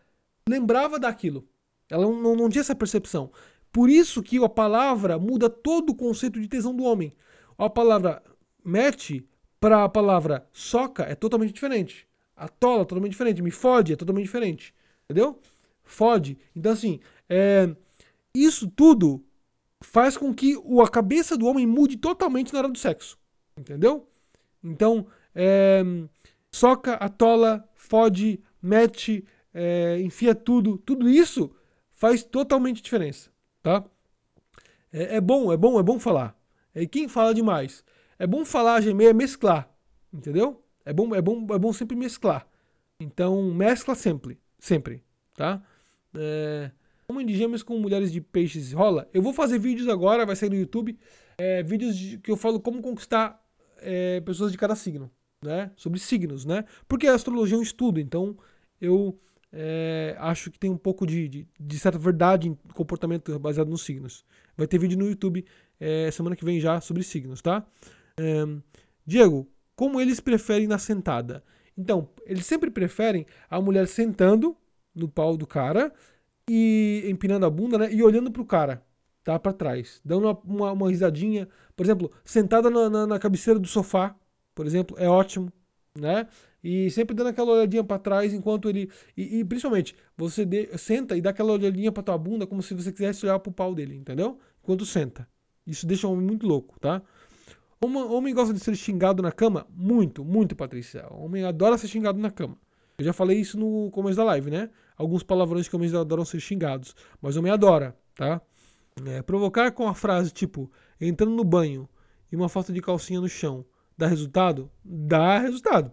[0.48, 1.46] lembrava daquilo.
[1.90, 3.30] Ela não, não tinha essa percepção.
[3.76, 7.14] Por isso que a palavra muda todo o conceito de tesão do homem.
[7.58, 8.22] A palavra
[8.64, 9.28] mete
[9.60, 12.08] para a palavra soca é totalmente diferente.
[12.34, 13.42] Atola é totalmente diferente.
[13.42, 14.74] Me fode é totalmente diferente.
[15.04, 15.38] Entendeu?
[15.84, 16.38] Fode.
[16.56, 17.76] Então, assim, é,
[18.34, 19.22] isso tudo
[19.82, 23.18] faz com que a cabeça do homem mude totalmente na hora do sexo.
[23.58, 24.08] Entendeu?
[24.64, 25.84] Então, é,
[26.50, 29.22] soca, atola, fode, mete,
[29.52, 30.78] é, enfia tudo.
[30.78, 31.54] Tudo isso
[31.92, 33.35] faz totalmente diferença
[33.66, 33.84] tá?
[34.92, 36.38] É, é, bom, é bom, é bom falar.
[36.72, 37.82] E quem fala demais?
[38.16, 39.68] É bom falar, gemer, é mesclar,
[40.12, 40.62] entendeu?
[40.84, 42.46] É bom, é bom, é bom sempre mesclar.
[43.00, 45.02] Então, mescla sempre, sempre,
[45.34, 45.60] tá?
[46.14, 46.70] É,
[47.08, 49.10] homem de gêmeos com mulheres de peixes rola.
[49.12, 50.96] Eu vou fazer vídeos agora, vai sair no YouTube,
[51.36, 53.44] é, vídeos de, que eu falo como conquistar
[53.78, 55.10] é, pessoas de cada signo,
[55.42, 55.72] né?
[55.74, 56.64] Sobre signos, né?
[56.86, 58.36] Porque a astrologia é um estudo, então
[58.80, 59.18] eu
[59.58, 63.82] é, acho que tem um pouco de, de, de, certa verdade em comportamento baseado nos
[63.82, 64.22] signos.
[64.54, 65.46] Vai ter vídeo no YouTube
[65.80, 67.66] é, semana que vem já sobre signos, tá?
[68.20, 68.44] É,
[69.06, 71.42] Diego, como eles preferem na sentada?
[71.76, 74.54] Então, eles sempre preferem a mulher sentando
[74.94, 75.90] no pau do cara
[76.46, 77.90] e empinando a bunda, né?
[77.90, 78.84] E olhando pro cara,
[79.24, 79.38] tá?
[79.38, 81.48] Pra trás, dando uma, uma, uma risadinha.
[81.74, 84.14] Por exemplo, sentada na, na, na cabeceira do sofá,
[84.54, 85.50] por exemplo, é ótimo,
[85.98, 86.28] né?
[86.68, 88.90] E sempre dando aquela olhadinha para trás enquanto ele.
[89.16, 92.74] E, e principalmente, você de, senta e dá aquela olhadinha pra tua bunda como se
[92.74, 94.36] você quisesse olhar pro pau dele, entendeu?
[94.64, 95.28] Enquanto senta.
[95.64, 97.00] Isso deixa o homem muito louco, tá?
[97.80, 99.64] Homem, homem gosta de ser xingado na cama?
[99.70, 101.06] Muito, muito, Patrícia.
[101.08, 102.58] Homem adora ser xingado na cama.
[102.98, 104.68] Eu já falei isso no começo da live, né?
[104.96, 106.96] Alguns palavrões que homens adoram ser xingados.
[107.22, 108.40] Mas homem adora, tá?
[109.06, 110.68] É, provocar com a frase tipo,
[111.00, 111.88] entrando no banho
[112.32, 113.64] e uma falta de calcinha no chão,
[113.96, 114.68] dá resultado?
[114.84, 115.92] Dá resultado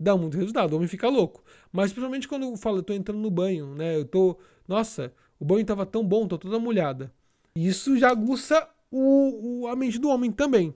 [0.00, 1.44] dá muito resultado, o homem fica louco.
[1.70, 3.96] Mas principalmente quando eu falo, eu tô entrando no banho, né?
[3.96, 7.12] Eu tô, nossa, o banho tava tão bom, tô toda molhada.
[7.54, 10.74] Isso já aguça o, o a mente do homem também,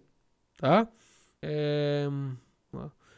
[0.58, 0.86] tá?
[1.42, 2.06] É...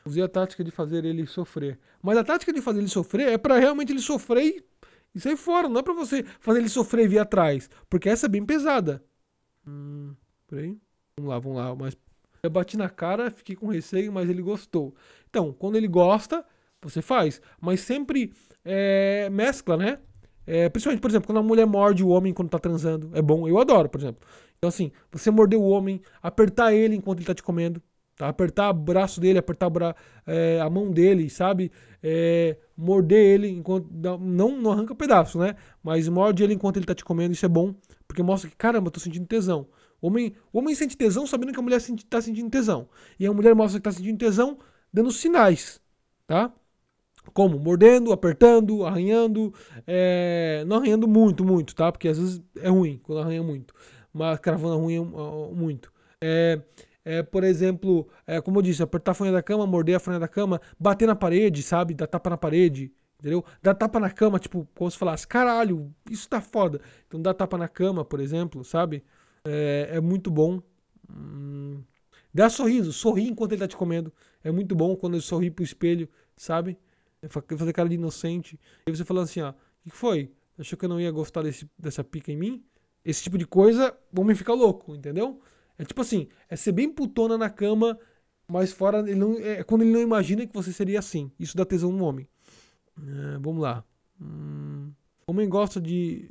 [0.07, 1.81] Usei a tática de fazer ele sofrer.
[2.01, 4.65] Mas a tática de fazer ele sofrer é para realmente ele sofrer e,
[5.13, 5.69] e sai fora.
[5.69, 7.69] Não é pra você fazer ele sofrer e vir atrás.
[7.91, 9.03] Porque essa é bem pesada.
[9.67, 10.15] Hum,
[10.47, 10.79] peraí.
[11.17, 11.75] Vamos lá, vamos lá.
[11.75, 11.97] Mas
[12.47, 14.95] eu bati na cara, fiquei com receio, mas ele gostou.
[15.29, 16.45] Então, quando ele gosta,
[16.81, 17.41] você faz.
[17.61, 18.33] Mas sempre
[18.65, 19.99] é, mescla, né?
[20.47, 23.11] É, principalmente, por exemplo, quando a mulher morde o homem quando tá transando.
[23.15, 24.27] É bom, eu adoro, por exemplo.
[24.59, 27.83] Então, assim, você morder o homem, apertar ele enquanto ele tá te comendo.
[28.17, 28.29] Tá?
[28.29, 29.95] Apertar o braço dele, apertar bra
[30.27, 31.71] é, a mão dele, sabe?
[32.03, 33.89] É, morder ele enquanto.
[33.93, 35.57] Não, não arranca pedaço, né?
[35.83, 37.75] Mas morde ele enquanto ele tá te comendo, isso é bom.
[38.09, 39.67] Porque mostra que, caramba, eu tô sentindo tesão.
[40.01, 42.89] O homem, o homem sente tesão sabendo que a mulher sente, tá sentindo tesão.
[43.19, 44.59] E a mulher mostra que tá sentindo tesão
[44.93, 45.81] dando sinais,
[46.27, 46.53] tá?
[47.33, 47.59] Como?
[47.59, 49.53] Mordendo, apertando, arranhando.
[49.87, 50.65] É...
[50.67, 51.91] Não arranhando muito, muito, tá?
[51.91, 53.75] Porque às vezes é ruim quando arranha muito.
[54.13, 55.93] Mas cravando ruim é, muito.
[56.21, 56.61] É,
[57.05, 60.19] é, por exemplo, é, como eu disse, apertar a fronha da cama, morder a fronha
[60.19, 61.95] da cama, bater na parede, sabe?
[61.95, 63.45] Dar tapa na parede, entendeu?
[63.63, 66.81] Dar tapa na cama, tipo, como se falasse, caralho, isso tá foda.
[67.07, 69.05] Então dá tapa na cama, por exemplo, sabe?
[69.47, 70.61] É, é muito bom.
[71.11, 71.83] Hum,
[72.35, 74.13] dá sorriso, sorri enquanto ele tá te comendo.
[74.43, 76.79] É muito bom quando ele sorri pro espelho, sabe?
[77.29, 78.59] fazer cara de inocente.
[78.87, 80.33] E você falando assim, ó, o que foi?
[80.59, 82.65] Achou que eu não ia gostar desse, dessa pica em mim?
[83.05, 85.41] Esse tipo de coisa, homem fica louco, entendeu?
[85.79, 87.99] É tipo assim, é ser bem putona na cama,
[88.49, 91.31] mas fora, ele não, é quando ele não imagina que você seria assim.
[91.39, 92.27] Isso dá tesão no homem.
[92.99, 93.85] É, vamos lá.
[94.21, 94.93] Hum,
[95.27, 96.31] homem gosta de.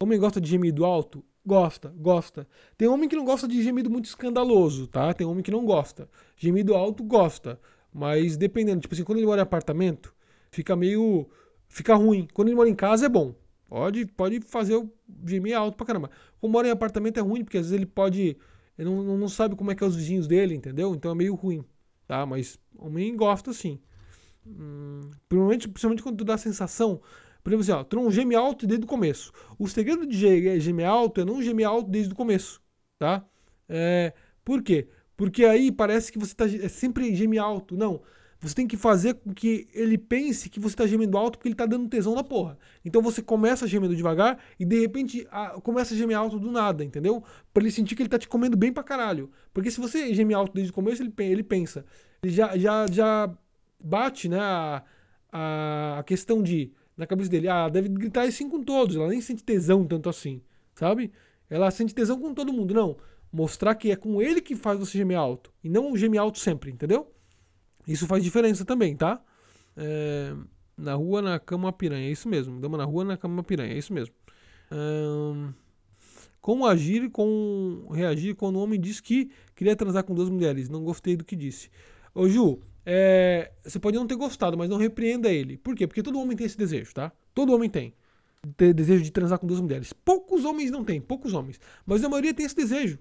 [0.00, 1.24] Homem gosta de gemido alto?
[1.46, 2.48] Gosta, gosta.
[2.76, 5.12] Tem homem que não gosta de gemido muito escandaloso, tá?
[5.12, 6.08] Tem homem que não gosta.
[6.36, 7.60] Gemido alto, gosta.
[7.92, 10.14] Mas dependendo, tipo assim, quando ele mora em apartamento,
[10.50, 11.28] fica meio.
[11.68, 12.26] fica ruim.
[12.32, 13.34] Quando ele mora em casa é bom.
[13.68, 14.90] Pode, pode fazer o
[15.26, 16.10] gemer alto pra caramba.
[16.40, 18.38] Quando mora em apartamento é ruim, porque às vezes ele pode.
[18.78, 20.94] Ele não, não sabe como é que é os vizinhos dele, entendeu?
[20.94, 21.64] Então é meio ruim.
[22.06, 22.24] Tá?
[22.24, 23.78] Mas homem gosta sim.
[24.46, 27.00] Hum, principalmente, principalmente quando tu dá a sensação.
[27.44, 29.30] Por exemplo, assim, ó, tu não geme alto desde o começo.
[29.58, 32.62] O segredo de gemer alto é não gemer alto desde o começo.
[32.98, 33.22] Tá?
[33.68, 34.88] É, por quê?
[35.14, 37.76] Porque aí parece que você está é sempre geme alto.
[37.76, 38.00] Não.
[38.40, 41.54] Você tem que fazer com que ele pense que você está gemendo alto porque ele
[41.54, 42.58] está dando tesão na porra.
[42.82, 46.82] Então você começa gemendo devagar e de repente a, começa a gemer alto do nada,
[46.82, 47.22] entendeu?
[47.52, 49.30] Para ele sentir que ele está te comendo bem pra caralho.
[49.52, 51.84] Porque se você geme alto desde o começo, ele, ele pensa.
[52.22, 53.34] Ele já, já, já
[53.78, 54.82] bate né, a,
[55.32, 58.96] a, a questão de, na cabeça dele, ah, deve gritar assim com todos.
[58.96, 60.40] Ela nem sente tesão tanto assim,
[60.74, 61.12] sabe?
[61.50, 62.72] Ela sente tesão com todo mundo.
[62.72, 62.96] Não
[63.34, 65.52] mostrar que é com ele que faz você gemer alto.
[65.62, 67.12] E não o gemer alto sempre, entendeu?
[67.86, 69.20] Isso faz diferença também, tá?
[69.76, 70.32] É,
[70.78, 72.06] na rua, na cama, piranha.
[72.06, 72.60] É isso mesmo.
[72.60, 73.74] Dama na rua, na cama, piranha.
[73.74, 74.14] É isso mesmo.
[76.40, 80.68] Como agir com reagir quando o homem diz que queria transar com duas mulheres?
[80.68, 81.70] Não gostei do que disse.
[82.14, 85.56] Ô Ju, é, você pode não ter gostado, mas não repreenda ele.
[85.56, 85.86] Por quê?
[85.86, 87.12] Porque todo homem tem esse desejo, tá?
[87.34, 87.94] Todo homem tem.
[88.56, 89.92] Ter desejo de transar com duas mulheres.
[89.92, 91.58] Poucos homens não têm, poucos homens.
[91.86, 92.98] Mas a maioria tem esse desejo.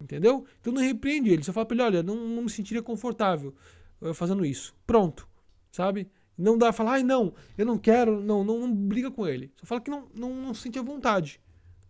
[0.00, 0.44] Entendeu?
[0.60, 1.42] Então não repreende ele.
[1.42, 3.54] Só fala pra ele, olha, não, não me sentiria confortável
[4.02, 4.74] eh, fazendo isso.
[4.86, 5.28] Pronto.
[5.72, 6.08] Sabe?
[6.38, 9.52] Não dá falar, ai não, eu não quero, não, não, não briga com ele.
[9.56, 11.40] Só fala que não, não, não sente a vontade.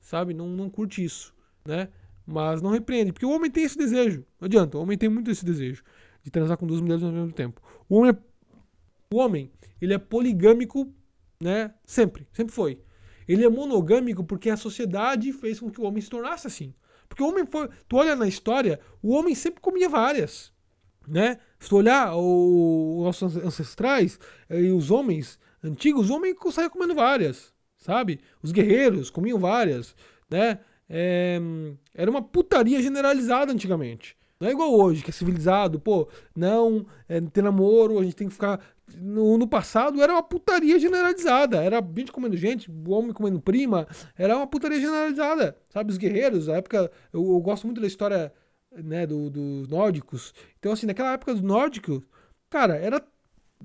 [0.00, 0.32] Sabe?
[0.32, 1.34] Não, não curte isso.
[1.66, 1.88] Né?
[2.26, 4.24] Mas não repreende, porque o homem tem esse desejo.
[4.40, 5.82] Não adianta, o homem tem muito esse desejo
[6.24, 7.60] de transar com duas mulheres ao mesmo tempo.
[7.88, 8.16] O homem, é,
[9.14, 10.92] o homem ele é poligâmico,
[11.40, 11.74] né?
[11.86, 12.80] Sempre, sempre foi.
[13.28, 16.74] Ele é monogâmico porque a sociedade fez com que o homem se tornasse assim.
[17.08, 17.68] Porque o homem foi.
[17.86, 20.52] Tu olha na história, o homem sempre comia várias.
[21.06, 21.38] Né?
[21.58, 24.18] Se tu olhar os nossos ancestrais
[24.48, 27.52] eh, e os homens antigos, o homem saía comendo várias.
[27.76, 28.20] Sabe?
[28.42, 29.94] Os guerreiros comiam várias.
[30.30, 30.58] Né?
[30.88, 31.38] É,
[31.94, 34.16] era uma putaria generalizada antigamente.
[34.44, 38.28] Não é igual hoje, que é civilizado, pô, não, é, ter namoro, a gente tem
[38.28, 38.60] que ficar
[38.94, 41.62] no, no, passado era uma putaria generalizada.
[41.62, 43.88] Era gente comendo gente, homem comendo prima.
[44.14, 45.56] Era uma putaria generalizada.
[45.70, 46.92] Sabe, os guerreiros, a época.
[47.10, 48.30] Eu, eu gosto muito da história
[48.70, 50.34] né, dos do nórdicos.
[50.58, 52.02] Então, assim, naquela época dos nórdicos,
[52.50, 53.02] cara, era.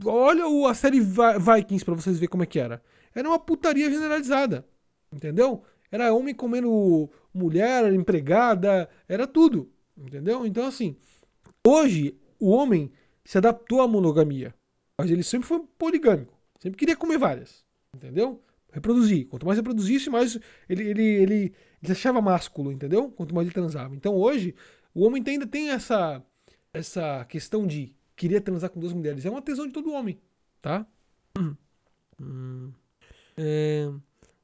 [0.06, 2.82] Olha o, a série Vikings pra vocês verem como é que era.
[3.14, 4.66] Era uma putaria generalizada.
[5.12, 5.62] Entendeu?
[5.92, 9.70] Era homem comendo mulher, empregada, era tudo.
[10.00, 10.46] Entendeu?
[10.46, 10.96] Então, assim,
[11.66, 12.92] hoje o homem
[13.26, 14.54] se adaptou à monogamia.
[14.98, 16.38] Mas ele sempre foi poligâmico.
[16.60, 17.64] Sempre queria comer várias.
[17.96, 18.42] Entendeu?
[18.72, 19.28] Reproduzir.
[19.28, 23.10] Quanto mais reproduzisse, mais ele, ele, ele, ele achava másculo, entendeu?
[23.12, 23.96] Quanto mais ele transava.
[23.96, 24.56] Então hoje,
[24.94, 26.24] o homem ainda tem essa,
[26.74, 29.26] essa questão de querer transar com duas mulheres.
[29.26, 30.20] É uma tesão de todo homem,
[30.62, 30.86] tá?
[31.38, 31.56] Hum.
[33.38, 33.90] É,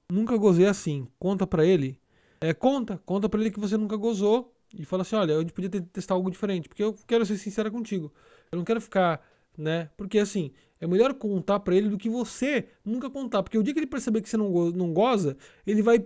[0.09, 1.07] nunca gozei assim.
[1.19, 1.99] Conta pra ele.
[2.39, 2.97] É, conta.
[3.05, 4.54] Conta pra ele que você nunca gozou.
[4.75, 6.67] E fala assim: olha, a gente podia testar algo diferente.
[6.67, 8.13] Porque eu quero ser sincera contigo.
[8.51, 9.21] Eu não quero ficar
[9.57, 9.89] né?
[9.97, 13.73] Porque assim, é melhor contar para ele do que você nunca contar, porque o dia
[13.73, 16.05] que ele perceber que você não, go não goza, ele vai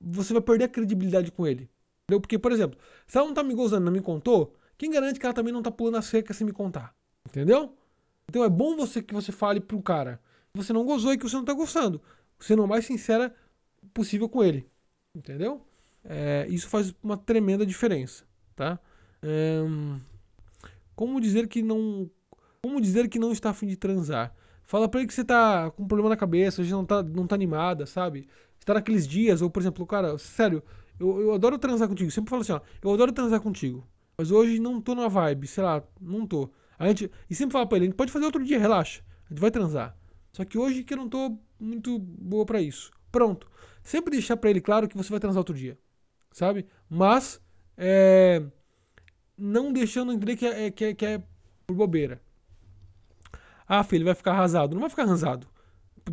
[0.00, 1.70] você vai perder a credibilidade com ele.
[2.04, 2.20] Entendeu?
[2.20, 5.24] Porque, por exemplo, se ela não tá me gozando, não me contou, quem garante que
[5.24, 6.94] ela também não tá pulando a cerca sem me contar?
[7.26, 7.74] Entendeu?
[8.28, 10.20] Então é bom você que você fale pro cara
[10.52, 12.00] que você não gozou e que você não tá gostando.
[12.38, 13.34] Sendo o mais sincera
[13.94, 14.68] possível com ele.
[15.14, 15.66] Entendeu?
[16.04, 18.24] É, isso faz uma tremenda diferença,
[18.54, 18.78] tá?
[19.22, 19.62] É,
[20.94, 22.10] como dizer que não
[22.62, 24.34] como dizer que não está afim de transar?
[24.62, 27.26] Fala pra ele que você tá com um problema na cabeça, hoje não tá, não
[27.26, 28.26] tá animada, sabe?
[28.58, 30.62] Você tá naqueles dias, ou por exemplo, cara, sério,
[30.98, 32.10] eu, eu adoro transar contigo.
[32.10, 33.86] Sempre falo assim, ó, eu adoro transar contigo.
[34.16, 36.50] Mas hoje não tô na vibe, sei lá, não tô.
[36.78, 39.02] A gente, e sempre fala pra ele, a gente pode fazer outro dia, relaxa.
[39.26, 39.94] A gente vai transar.
[40.32, 42.90] Só que hoje que eu não tô muito boa para isso.
[43.12, 43.46] Pronto.
[43.82, 45.78] Sempre deixar para ele claro que você vai transar outro dia.
[46.34, 46.66] Sabe?
[46.90, 47.40] Mas,
[47.76, 48.42] é,
[49.38, 51.22] não deixando entender que é, que é, que é
[51.64, 52.20] por bobeira.
[53.68, 54.74] Ah, filho, ele vai ficar arrasado.
[54.74, 55.46] Não vai ficar arrasado.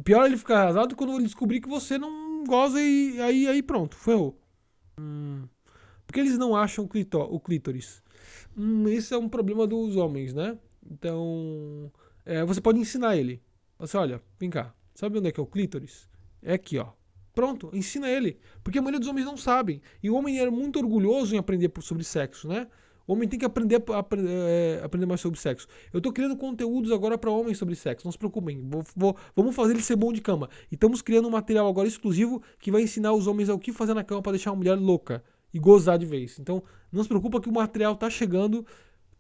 [0.04, 3.96] Pior ele ficar arrasado quando ele descobrir que você não goza e aí, aí pronto,
[3.96, 4.40] ferrou.
[5.00, 5.48] Hum.
[6.06, 8.04] Porque eles não acham o clítoris.
[8.56, 10.56] Hum, esse é um problema dos homens, né?
[10.86, 11.92] Então,
[12.24, 13.42] é, você pode ensinar ele.
[13.80, 16.08] Você, olha, vem cá, sabe onde é que é o clítoris?
[16.44, 16.92] É aqui, ó.
[17.34, 18.38] Pronto, ensina ele.
[18.64, 19.82] Porque a maioria dos homens não sabem.
[20.04, 22.68] E o homem é muito orgulhoso em aprender sobre sexo, né?
[23.08, 24.06] O homem tem que aprender, a,
[24.48, 25.68] é, aprender mais sobre sexo.
[25.92, 28.06] Eu estou criando conteúdos agora para homens sobre sexo.
[28.06, 28.62] Não se preocupem.
[28.70, 30.50] Vou, vou, vamos fazer ele ser bom de cama.
[30.72, 33.94] E estamos criando um material agora exclusivo que vai ensinar os homens o que fazer
[33.94, 35.24] na cama para deixar uma mulher louca
[35.54, 36.40] e gozar de vez.
[36.40, 38.66] Então, não se preocupa que o material está chegando,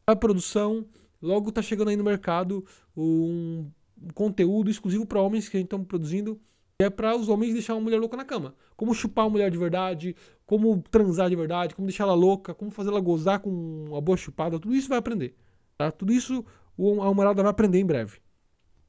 [0.05, 0.85] a produção,
[1.21, 2.63] logo está chegando aí no mercado
[2.95, 3.69] um
[4.13, 6.39] conteúdo exclusivo para homens que a gente está produzindo
[6.83, 8.55] é para os homens deixar uma mulher louca na cama.
[8.75, 10.15] Como chupar uma mulher de verdade,
[10.45, 13.49] como transar de verdade, como deixar ela louca, como fazer ela gozar com
[13.87, 15.35] uma boa chupada, tudo isso vai aprender.
[15.77, 15.91] Tá?
[15.91, 16.45] Tudo isso
[16.77, 18.19] a humorada vai aprender em breve.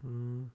[0.05, 0.47] Hum.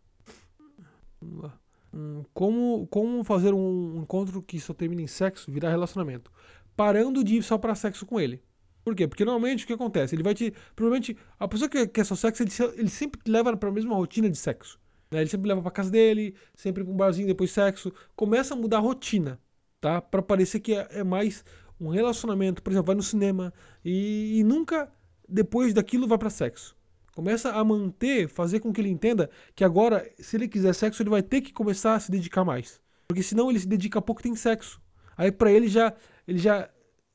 [2.34, 6.32] Como, como fazer um encontro que só termina em sexo virar relacionamento?
[6.76, 8.42] Parando de ir só para sexo com ele.
[8.84, 9.08] Por quê?
[9.08, 10.16] Porque normalmente o que acontece?
[10.16, 10.54] Ele vai te.
[10.76, 13.96] Provavelmente, a pessoa que quer só sexo, ele, ele sempre te leva para a mesma
[13.96, 14.80] rotina de sexo.
[15.12, 15.22] Né?
[15.22, 17.92] Ele sempre leva para casa dele, sempre para um barzinho depois sexo.
[18.16, 19.40] Começa a mudar a rotina,
[19.80, 20.02] tá?
[20.02, 21.44] Para parecer que é, é, mais
[21.80, 22.62] um relacionamento.
[22.62, 23.54] Por exemplo, vai no cinema
[23.84, 24.92] e, e nunca
[25.28, 26.76] depois daquilo vai para sexo.
[27.16, 31.10] Começa a manter, fazer com que ele entenda que agora, se ele quiser sexo, ele
[31.10, 32.80] vai ter que começar a se dedicar mais.
[33.08, 34.80] Porque senão ele se dedica pouco tem sexo.
[35.18, 35.96] Aí para ele já
[36.28, 36.70] ele já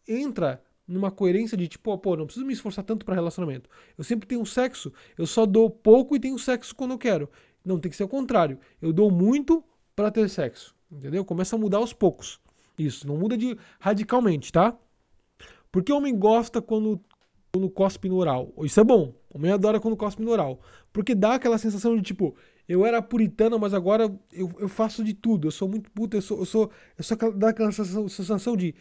[0.08, 3.68] entra numa coerência de tipo, pô, não preciso me esforçar tanto para relacionamento.
[3.96, 7.30] Eu sempre tenho sexo, eu só dou pouco e tenho sexo quando eu quero.
[7.64, 8.58] Não, tem que ser o contrário.
[8.80, 10.74] Eu dou muito para ter sexo.
[10.90, 11.24] Entendeu?
[11.24, 12.40] Começa a mudar aos poucos.
[12.78, 14.76] Isso, não muda de radicalmente, tá?
[15.70, 17.00] Porque o homem gosta quando,
[17.50, 18.52] quando cospe no oral.
[18.58, 19.14] Isso é bom.
[19.30, 20.60] O homem adora quando cospe no oral.
[20.92, 22.36] Porque dá aquela sensação de tipo,
[22.68, 25.48] eu era puritana, mas agora eu, eu faço de tudo.
[25.48, 26.38] Eu sou muito puta, eu sou.
[26.38, 28.74] Eu sou, eu sou dá aquela sensação, sensação de.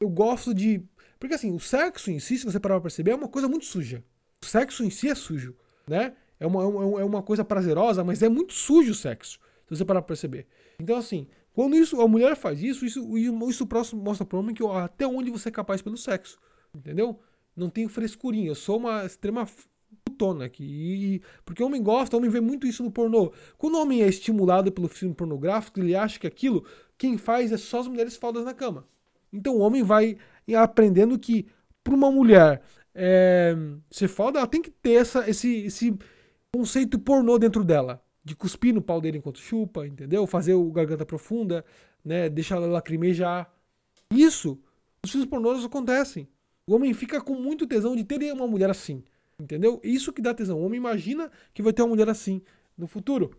[0.00, 0.82] Eu gosto de.
[1.18, 3.66] Porque assim, o sexo em si, se você parar pra perceber, é uma coisa muito
[3.66, 4.02] suja.
[4.42, 5.54] O sexo em si é sujo,
[5.86, 6.14] né?
[6.40, 10.02] É uma, é uma coisa prazerosa, mas é muito sujo o sexo, se você parar
[10.02, 10.46] pra perceber.
[10.78, 14.64] Então, assim, quando isso, a mulher faz isso, isso, isso próximo mostra pro homem que
[14.64, 16.38] até onde você é capaz pelo sexo.
[16.74, 17.18] Entendeu?
[17.56, 19.46] Não tenho frescurinha, eu sou uma extrema
[20.04, 21.20] putona aqui.
[21.44, 23.32] Porque o homem gosta, o homem vê muito isso no pornô.
[23.56, 26.64] Quando o homem é estimulado pelo filme pornográfico, ele acha que aquilo,
[26.96, 28.86] quem faz é só as mulheres faldas na cama.
[29.32, 30.16] Então o homem vai
[30.56, 31.46] aprendendo que
[31.82, 32.62] para uma mulher
[32.94, 33.56] é,
[33.90, 35.98] ser foda, ela tem que ter essa, esse, esse
[36.54, 38.02] conceito pornô dentro dela.
[38.24, 40.26] De cuspir no pau dele enquanto chupa, entendeu?
[40.26, 41.64] Fazer o garganta profunda,
[42.04, 42.28] né?
[42.28, 43.50] Deixar ela lacrimejar.
[44.10, 44.58] Isso,
[45.02, 46.28] os filmes pornôs acontecem.
[46.66, 49.02] O homem fica com muito tesão de ter uma mulher assim.
[49.40, 49.80] Entendeu?
[49.82, 50.58] Isso que dá tesão.
[50.58, 52.42] O homem imagina que vai ter uma mulher assim
[52.76, 53.30] no futuro.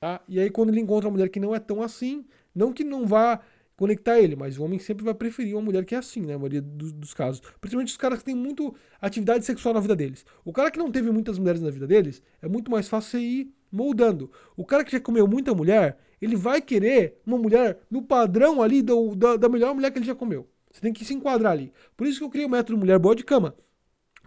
[0.00, 0.20] Tá?
[0.28, 3.06] E aí, quando ele encontra uma mulher que não é tão assim, não que não
[3.06, 3.40] vá
[3.76, 6.34] conectar ele, mas o homem sempre vai preferir uma mulher que é assim, né?
[6.34, 7.42] A maioria dos, dos casos.
[7.60, 10.24] Principalmente os caras que têm muito atividade sexual na vida deles.
[10.44, 13.18] O cara que não teve muitas mulheres na vida deles, é muito mais fácil você
[13.18, 14.30] ir moldando.
[14.56, 18.82] O cara que já comeu muita mulher, ele vai querer uma mulher no padrão ali
[18.82, 20.48] do, da, da melhor mulher que ele já comeu.
[20.70, 21.72] Você tem que se enquadrar ali.
[21.96, 23.54] Por isso que eu criei o método Mulher Boa de Cama.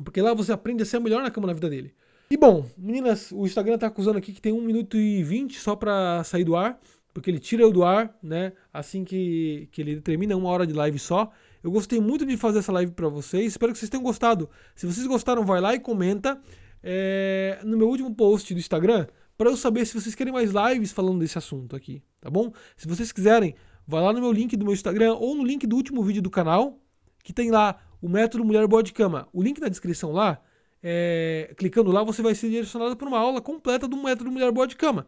[0.04, 1.94] Porque lá você aprende a ser a melhor na cama na vida dele.
[2.30, 5.76] E bom, meninas, o Instagram tá acusando aqui que tem 1 minuto e 20 só
[5.76, 6.80] pra sair do ar
[7.18, 8.54] porque ele tira eu do ar, né?
[8.72, 11.32] Assim que, que ele termina uma hora de live só.
[11.64, 13.48] Eu gostei muito de fazer essa live para vocês.
[13.48, 14.48] Espero que vocês tenham gostado.
[14.76, 16.40] Se vocês gostaram, vai lá e comenta
[16.84, 20.92] é, no meu último post do Instagram para eu saber se vocês querem mais lives
[20.92, 22.54] falando desse assunto aqui, tá bom?
[22.76, 23.56] Se vocês quiserem,
[23.88, 26.30] vai lá no meu link do meu Instagram ou no link do último vídeo do
[26.30, 26.80] canal,
[27.24, 29.28] que tem lá o método Mulher Boa de Cama.
[29.34, 30.40] O link na descrição lá
[30.84, 34.68] é, clicando lá, você vai ser direcionado para uma aula completa do método Mulher Boa
[34.68, 35.08] de Cama.